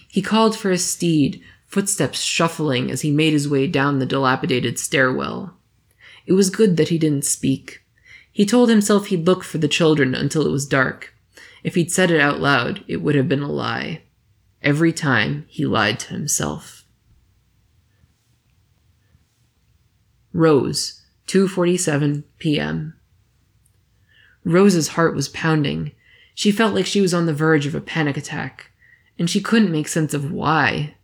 He 0.07 0.23
called 0.23 0.57
for 0.57 0.71
his 0.71 0.89
steed, 0.89 1.43
footsteps 1.67 2.21
shuffling 2.21 2.93
as 2.93 3.01
he 3.01 3.11
made 3.11 3.33
his 3.33 3.49
way 3.49 3.67
down 3.67 3.99
the 3.99 4.07
dilapidated 4.07 4.79
stairwell. 4.79 5.57
It 6.27 6.35
was 6.35 6.49
good 6.49 6.77
that 6.77 6.91
he 6.91 6.99
didn't 6.99 7.25
speak. 7.25 7.83
He 8.31 8.47
told 8.47 8.69
himself 8.69 9.07
he'd 9.07 9.27
look 9.27 9.43
for 9.43 9.59
the 9.59 9.67
children 9.67 10.15
until 10.15 10.47
it 10.47 10.53
was 10.53 10.65
dark. 10.65 11.13
If 11.65 11.75
he'd 11.75 11.91
said 11.91 12.13
it 12.13 12.21
out 12.21 12.39
loud, 12.39 12.85
it 12.87 12.99
would 12.99 13.17
have 13.17 13.29
been 13.29 13.43
a 13.43 13.51
lie. 13.51 14.03
Every 14.63 14.93
time 14.93 15.45
he 15.49 15.67
lied 15.67 15.99
to 15.99 16.11
himself. 16.11 16.85
Rose, 20.33 21.03
2:47 21.27 22.23
p.m. 22.39 22.95
Rose's 24.45 24.89
heart 24.89 25.15
was 25.15 25.29
pounding. 25.29 25.93
She 26.35 26.51
felt 26.51 26.75
like 26.75 26.87
she 26.87 27.01
was 27.01 27.15
on 27.15 27.27
the 27.27 27.35
verge 27.35 27.67
of 27.67 27.75
a 27.75 27.81
panic 27.81 28.17
attack, 28.17 28.71
and 29.19 29.29
she 29.29 29.41
couldn't 29.41 29.73
make 29.73 29.89
sense 29.89 30.15
of 30.15 30.33
why. 30.33 30.95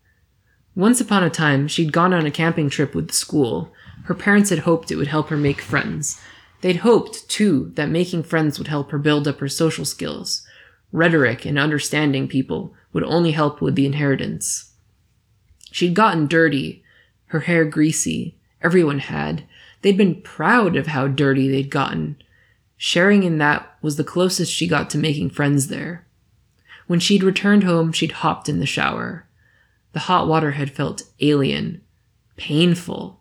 Once 0.74 1.01
upon 1.01 1.22
a 1.22 1.31
time, 1.31 1.68
she'd 1.68 1.92
gone 1.92 2.12
on 2.14 2.27
a 2.27 2.31
camping 2.31 2.70
trip 2.70 2.94
with 2.94 3.09
the 3.09 3.14
school, 3.14 3.72
her 4.05 4.14
parents 4.14 4.48
had 4.48 4.61
hoped 4.61 4.90
it 4.90 4.96
would 4.96 5.09
help 5.09 5.29
her 5.29 5.37
make 5.37 5.61
friends. 5.61 6.18
They'd 6.62 6.77
hoped, 6.77 7.29
too, 7.29 7.72
that 7.74 7.90
making 7.90 8.22
friends 8.22 8.59
would 8.59 8.68
help 8.68 8.90
her 8.90 8.98
build 8.98 9.29
up 9.29 9.38
her 9.40 9.48
social 9.48 9.85
skills. 9.85 10.46
Rhetoric 10.92 11.44
and 11.44 11.59
understanding 11.59 12.27
people 12.27 12.74
would 12.94 13.05
only 13.05 13.33
help 13.33 13.61
with 13.61 13.74
the 13.74 13.85
inheritance. 13.85 14.72
She'd 15.70 15.92
gotten 15.94 16.27
dirty, 16.27 16.83
her 17.27 17.40
hair 17.40 17.66
greasy. 17.66 18.35
Everyone 18.62 18.98
had. 18.98 19.44
They'd 19.83 19.98
been 19.98 20.22
proud 20.22 20.74
of 20.74 20.87
how 20.87 21.07
dirty 21.07 21.48
they'd 21.48 21.70
gotten. 21.70 22.16
Sharing 22.78 23.24
in 23.24 23.38
that 23.38 23.76
was 23.82 23.96
the 23.96 24.04
closest 24.04 24.52
she 24.52 24.68
got 24.68 24.88
to 24.90 24.98
making 24.98 25.30
friends 25.30 25.66
there. 25.66 26.06
When 26.86 27.00
she'd 27.00 27.24
returned 27.24 27.64
home, 27.64 27.92
she'd 27.92 28.12
hopped 28.12 28.48
in 28.48 28.60
the 28.60 28.66
shower. 28.66 29.26
The 29.92 30.00
hot 30.00 30.28
water 30.28 30.52
had 30.52 30.70
felt 30.70 31.02
alien, 31.20 31.82
painful. 32.36 33.20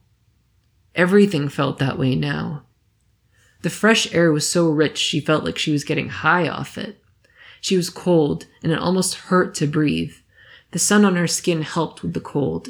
Everything 0.93 1.49
felt 1.49 1.79
that 1.79 1.97
way 1.97 2.15
now. 2.15 2.63
The 3.63 3.71
fresh 3.71 4.13
air 4.13 4.31
was 4.31 4.49
so 4.49 4.69
rich 4.69 4.99
she 4.99 5.19
felt 5.19 5.43
like 5.43 5.57
she 5.57 5.71
was 5.71 5.83
getting 5.83 6.09
high 6.09 6.47
off 6.47 6.77
it. 6.77 7.03
She 7.59 7.75
was 7.75 7.89
cold, 7.89 8.45
and 8.61 8.71
it 8.71 8.79
almost 8.79 9.15
hurt 9.15 9.55
to 9.55 9.67
breathe. 9.67 10.13
The 10.71 10.79
sun 10.79 11.03
on 11.03 11.15
her 11.15 11.27
skin 11.27 11.63
helped 11.63 12.03
with 12.03 12.13
the 12.13 12.19
cold, 12.19 12.69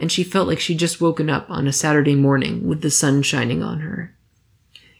and 0.00 0.10
she 0.10 0.24
felt 0.24 0.48
like 0.48 0.58
she'd 0.58 0.80
just 0.80 1.00
woken 1.00 1.30
up 1.30 1.48
on 1.48 1.68
a 1.68 1.72
Saturday 1.72 2.16
morning 2.16 2.66
with 2.66 2.82
the 2.82 2.90
sun 2.90 3.22
shining 3.22 3.62
on 3.62 3.80
her. 3.80 4.16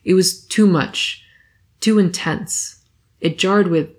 It 0.05 0.15
was 0.15 0.45
too 0.45 0.67
much, 0.67 1.24
too 1.85 1.99
intense. 1.99 2.83
It 3.21 3.39
jarred 3.39 3.69
with, 3.69 3.91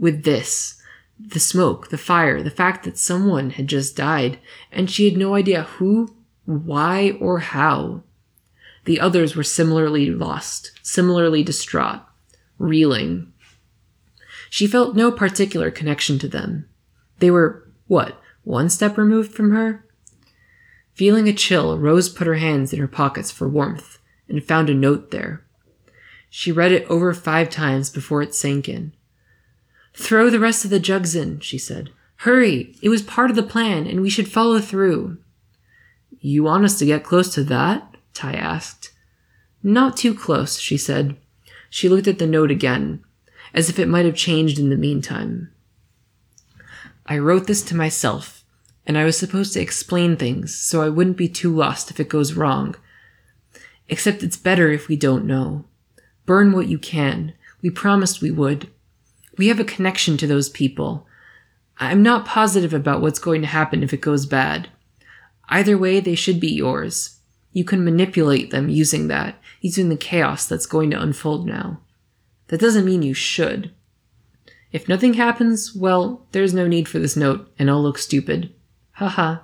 with 0.00 0.24
this, 0.24 0.82
the 1.18 1.38
smoke, 1.38 1.90
the 1.90 1.98
fire, 1.98 2.42
the 2.42 2.50
fact 2.50 2.84
that 2.84 2.98
someone 2.98 3.50
had 3.50 3.68
just 3.68 3.96
died, 3.96 4.40
and 4.72 4.90
she 4.90 5.08
had 5.08 5.16
no 5.16 5.34
idea 5.34 5.62
who 5.62 6.14
why 6.44 7.12
or 7.20 7.38
how. 7.38 8.02
The 8.84 8.98
others 8.98 9.36
were 9.36 9.44
similarly 9.44 10.10
lost, 10.10 10.72
similarly 10.82 11.44
distraught, 11.44 12.00
reeling. 12.58 13.32
She 14.50 14.66
felt 14.66 14.96
no 14.96 15.12
particular 15.12 15.70
connection 15.70 16.18
to 16.20 16.28
them. 16.28 16.68
They 17.18 17.30
were, 17.30 17.70
what, 17.86 18.20
one 18.42 18.70
step 18.70 18.98
removed 18.98 19.32
from 19.32 19.52
her? 19.52 19.84
Feeling 20.94 21.28
a 21.28 21.32
chill, 21.32 21.78
Rose 21.78 22.08
put 22.08 22.26
her 22.26 22.36
hands 22.36 22.72
in 22.72 22.80
her 22.80 22.88
pockets 22.88 23.30
for 23.30 23.48
warmth 23.48 23.98
and 24.28 24.42
found 24.42 24.68
a 24.68 24.74
note 24.74 25.12
there. 25.12 25.44
She 26.30 26.52
read 26.52 26.72
it 26.72 26.86
over 26.88 27.12
five 27.14 27.50
times 27.50 27.90
before 27.90 28.22
it 28.22 28.34
sank 28.34 28.68
in. 28.68 28.92
Throw 29.94 30.30
the 30.30 30.40
rest 30.40 30.64
of 30.64 30.70
the 30.70 30.80
jugs 30.80 31.14
in, 31.16 31.40
she 31.40 31.58
said. 31.58 31.90
Hurry! 32.22 32.76
It 32.82 32.88
was 32.88 33.02
part 33.02 33.30
of 33.30 33.36
the 33.36 33.42
plan, 33.42 33.86
and 33.86 34.00
we 34.00 34.10
should 34.10 34.30
follow 34.30 34.60
through. 34.60 35.18
You 36.20 36.42
want 36.42 36.64
us 36.64 36.78
to 36.78 36.86
get 36.86 37.04
close 37.04 37.32
to 37.34 37.44
that? 37.44 37.96
Ty 38.12 38.32
asked. 38.32 38.92
Not 39.62 39.96
too 39.96 40.14
close, 40.14 40.58
she 40.58 40.76
said. 40.76 41.16
She 41.70 41.88
looked 41.88 42.08
at 42.08 42.18
the 42.18 42.26
note 42.26 42.50
again. 42.50 43.04
as 43.54 43.70
if 43.70 43.78
it 43.78 43.88
might 43.88 44.04
have 44.04 44.14
changed 44.14 44.58
in 44.58 44.70
the 44.70 44.76
meantime. 44.76 45.50
I 47.06 47.18
wrote 47.18 47.46
this 47.46 47.62
to 47.62 47.74
myself, 47.74 48.44
and 48.86 48.98
I 48.98 49.04
was 49.04 49.16
supposed 49.16 49.54
to 49.54 49.60
explain 49.60 50.16
things 50.16 50.54
so 50.54 50.82
I 50.82 50.88
wouldn't 50.88 51.16
be 51.16 51.28
too 51.28 51.54
lost 51.54 51.90
if 51.90 51.98
it 51.98 52.08
goes 52.08 52.34
wrong. 52.34 52.74
Except 53.88 54.22
it's 54.22 54.36
better 54.36 54.70
if 54.70 54.88
we 54.88 54.96
don't 54.96 55.24
know. 55.24 55.64
Burn 56.28 56.52
what 56.52 56.68
you 56.68 56.78
can. 56.78 57.32
We 57.62 57.70
promised 57.70 58.20
we 58.20 58.30
would. 58.30 58.68
We 59.38 59.48
have 59.48 59.58
a 59.58 59.64
connection 59.64 60.18
to 60.18 60.26
those 60.26 60.50
people. 60.50 61.06
I'm 61.78 62.02
not 62.02 62.26
positive 62.26 62.74
about 62.74 63.00
what's 63.00 63.18
going 63.18 63.40
to 63.40 63.46
happen 63.46 63.82
if 63.82 63.94
it 63.94 64.02
goes 64.02 64.26
bad. 64.26 64.68
Either 65.48 65.78
way, 65.78 66.00
they 66.00 66.14
should 66.14 66.38
be 66.38 66.52
yours. 66.52 67.20
You 67.54 67.64
can 67.64 67.82
manipulate 67.82 68.50
them 68.50 68.68
using 68.68 69.08
that, 69.08 69.36
using 69.62 69.88
the 69.88 69.96
chaos 69.96 70.46
that's 70.46 70.66
going 70.66 70.90
to 70.90 71.00
unfold 71.00 71.46
now. 71.46 71.80
That 72.48 72.60
doesn't 72.60 72.84
mean 72.84 73.00
you 73.00 73.14
should. 73.14 73.72
If 74.70 74.86
nothing 74.86 75.14
happens, 75.14 75.74
well, 75.74 76.26
there's 76.32 76.52
no 76.52 76.66
need 76.68 76.88
for 76.88 76.98
this 76.98 77.16
note, 77.16 77.50
and 77.58 77.70
I'll 77.70 77.82
look 77.82 77.96
stupid. 77.96 78.52
Haha. 78.92 79.38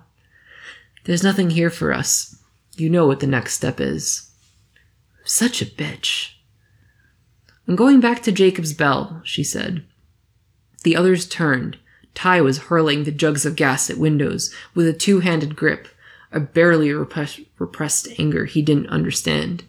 There's 1.04 1.22
nothing 1.22 1.48
here 1.48 1.70
for 1.70 1.94
us. 1.94 2.36
You 2.76 2.90
know 2.90 3.06
what 3.06 3.20
the 3.20 3.26
next 3.26 3.54
step 3.54 3.80
is. 3.80 4.30
Such 5.24 5.62
a 5.62 5.66
bitch. 5.66 6.32
I'm 7.66 7.76
going 7.76 8.00
back 8.00 8.22
to 8.22 8.32
Jacob's 8.32 8.72
Bell, 8.72 9.22
she 9.24 9.42
said. 9.42 9.84
The 10.82 10.96
others 10.96 11.26
turned. 11.26 11.78
Ty 12.14 12.42
was 12.42 12.58
hurling 12.58 13.04
the 13.04 13.10
jugs 13.10 13.46
of 13.46 13.56
gas 13.56 13.90
at 13.90 13.96
windows 13.96 14.54
with 14.74 14.86
a 14.86 14.92
two 14.92 15.20
handed 15.20 15.56
grip, 15.56 15.88
a 16.30 16.40
barely 16.40 16.92
repressed 16.92 18.08
anger 18.18 18.44
he 18.44 18.62
didn't 18.62 18.88
understand. 18.88 19.64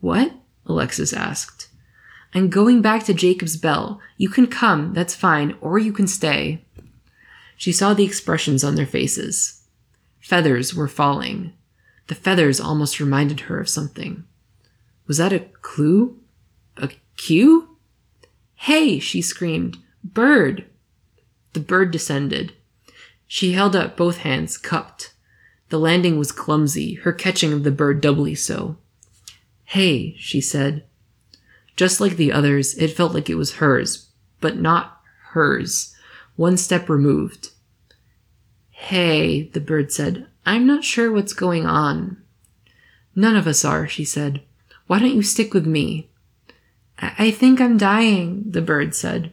What? 0.00 0.32
Alexis 0.66 1.12
asked. 1.12 1.68
I'm 2.34 2.50
going 2.50 2.82
back 2.82 3.04
to 3.04 3.14
Jacob's 3.14 3.56
Bell. 3.56 4.00
You 4.16 4.28
can 4.28 4.48
come, 4.48 4.92
that's 4.92 5.14
fine, 5.14 5.56
or 5.60 5.78
you 5.78 5.92
can 5.92 6.08
stay. 6.08 6.64
She 7.56 7.70
saw 7.70 7.94
the 7.94 8.04
expressions 8.04 8.64
on 8.64 8.74
their 8.74 8.86
faces. 8.86 9.62
Feathers 10.20 10.74
were 10.74 10.88
falling. 10.88 11.52
The 12.08 12.16
feathers 12.16 12.60
almost 12.60 12.98
reminded 12.98 13.40
her 13.40 13.60
of 13.60 13.68
something. 13.68 14.24
Was 15.06 15.18
that 15.18 15.32
a 15.32 15.46
clue? 15.62 16.18
Cue? 17.16 17.76
Hey, 18.54 18.98
she 18.98 19.22
screamed. 19.22 19.78
Bird! 20.02 20.64
The 21.52 21.60
bird 21.60 21.90
descended. 21.90 22.52
She 23.26 23.52
held 23.52 23.74
up 23.74 23.96
both 23.96 24.18
hands, 24.18 24.58
cupped. 24.58 25.14
The 25.68 25.78
landing 25.78 26.18
was 26.18 26.32
clumsy, 26.32 26.94
her 26.94 27.12
catching 27.12 27.52
of 27.52 27.64
the 27.64 27.70
bird 27.70 28.00
doubly 28.00 28.34
so. 28.34 28.76
Hey, 29.64 30.14
she 30.18 30.40
said. 30.40 30.84
Just 31.76 32.00
like 32.00 32.16
the 32.16 32.32
others, 32.32 32.74
it 32.74 32.96
felt 32.96 33.14
like 33.14 33.28
it 33.28 33.34
was 33.34 33.54
hers, 33.54 34.08
but 34.40 34.56
not 34.56 35.00
hers. 35.30 35.94
One 36.36 36.56
step 36.56 36.88
removed. 36.88 37.50
Hey, 38.70 39.48
the 39.48 39.60
bird 39.60 39.90
said, 39.90 40.26
I'm 40.44 40.66
not 40.66 40.84
sure 40.84 41.10
what's 41.10 41.32
going 41.32 41.66
on. 41.66 42.22
None 43.16 43.36
of 43.36 43.46
us 43.46 43.64
are, 43.64 43.88
she 43.88 44.04
said. 44.04 44.42
Why 44.86 44.98
don't 44.98 45.14
you 45.14 45.22
stick 45.22 45.54
with 45.54 45.66
me? 45.66 46.10
I, 46.98 47.30
think 47.30 47.60
I'm 47.60 47.76
dying, 47.76 48.44
the 48.46 48.62
bird 48.62 48.94
said. 48.94 49.32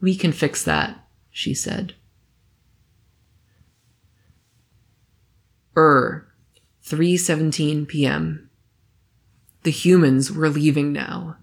We 0.00 0.16
can 0.16 0.32
fix 0.32 0.64
that, 0.64 1.06
she 1.30 1.54
said. 1.54 1.94
Ur, 5.76 6.26
3:17 6.84 7.86
p.m. 7.86 8.50
The 9.62 9.70
humans 9.70 10.32
were 10.32 10.48
leaving 10.48 10.92
now, 10.92 11.36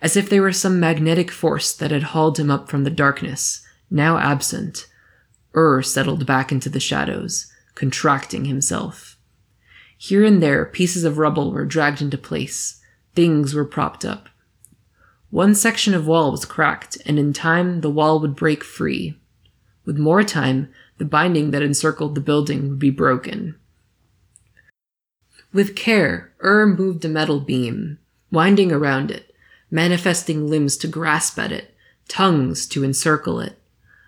as 0.00 0.16
if 0.16 0.28
they 0.28 0.40
were 0.40 0.52
some 0.52 0.80
magnetic 0.80 1.30
force 1.30 1.72
that 1.74 1.90
had 1.90 2.02
hauled 2.04 2.38
him 2.38 2.50
up 2.50 2.68
from 2.68 2.84
the 2.84 2.90
darkness, 2.90 3.64
now 3.90 4.18
absent. 4.18 4.86
Ur 5.54 5.82
settled 5.82 6.26
back 6.26 6.50
into 6.50 6.68
the 6.68 6.80
shadows, 6.80 7.52
contracting 7.74 8.46
himself. 8.46 9.18
Here 9.96 10.24
and 10.24 10.42
there, 10.42 10.64
pieces 10.64 11.04
of 11.04 11.18
rubble 11.18 11.52
were 11.52 11.64
dragged 11.64 12.02
into 12.02 12.18
place. 12.18 12.80
Things 13.14 13.54
were 13.54 13.64
propped 13.64 14.04
up. 14.04 14.28
One 15.34 15.56
section 15.56 15.94
of 15.94 16.06
wall 16.06 16.30
was 16.30 16.44
cracked, 16.44 16.96
and 17.04 17.18
in 17.18 17.32
time 17.32 17.80
the 17.80 17.90
wall 17.90 18.20
would 18.20 18.36
break 18.36 18.62
free. 18.62 19.18
With 19.84 19.98
more 19.98 20.22
time, 20.22 20.68
the 20.98 21.04
binding 21.04 21.50
that 21.50 21.60
encircled 21.60 22.14
the 22.14 22.20
building 22.20 22.68
would 22.68 22.78
be 22.78 22.90
broken. 22.90 23.56
With 25.52 25.74
care, 25.74 26.32
Ur 26.40 26.68
moved 26.68 27.04
a 27.04 27.08
metal 27.08 27.40
beam, 27.40 27.98
winding 28.30 28.70
around 28.70 29.10
it, 29.10 29.34
manifesting 29.72 30.46
limbs 30.46 30.76
to 30.76 30.86
grasp 30.86 31.36
at 31.40 31.50
it, 31.50 31.74
tongues 32.06 32.64
to 32.68 32.84
encircle 32.84 33.40
it, 33.40 33.58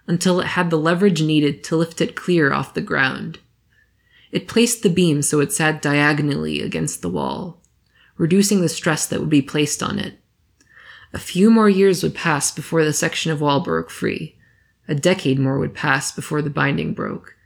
until 0.06 0.38
it 0.38 0.46
had 0.46 0.70
the 0.70 0.78
leverage 0.78 1.22
needed 1.22 1.64
to 1.64 1.76
lift 1.76 2.00
it 2.00 2.14
clear 2.14 2.52
off 2.52 2.72
the 2.72 2.80
ground. 2.80 3.40
It 4.30 4.46
placed 4.46 4.84
the 4.84 4.90
beam 4.90 5.22
so 5.22 5.40
it 5.40 5.52
sat 5.52 5.82
diagonally 5.82 6.62
against 6.62 7.02
the 7.02 7.10
wall, 7.10 7.60
reducing 8.16 8.60
the 8.60 8.68
stress 8.68 9.08
that 9.08 9.18
would 9.18 9.28
be 9.28 9.42
placed 9.42 9.82
on 9.82 9.98
it. 9.98 10.20
A 11.12 11.18
few 11.18 11.50
more 11.50 11.68
years 11.68 12.02
would 12.02 12.14
pass 12.14 12.50
before 12.50 12.84
the 12.84 12.92
section 12.92 13.30
of 13.32 13.40
wall 13.40 13.60
broke 13.60 13.90
free. 13.90 14.36
A 14.88 14.94
decade 14.94 15.38
more 15.38 15.58
would 15.58 15.74
pass 15.74 16.12
before 16.12 16.42
the 16.42 16.50
binding 16.50 16.94
broke. 16.94 17.36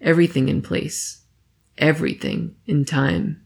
Everything 0.00 0.48
in 0.48 0.62
place. 0.62 1.22
Everything 1.78 2.56
in 2.66 2.84
time. 2.84 3.43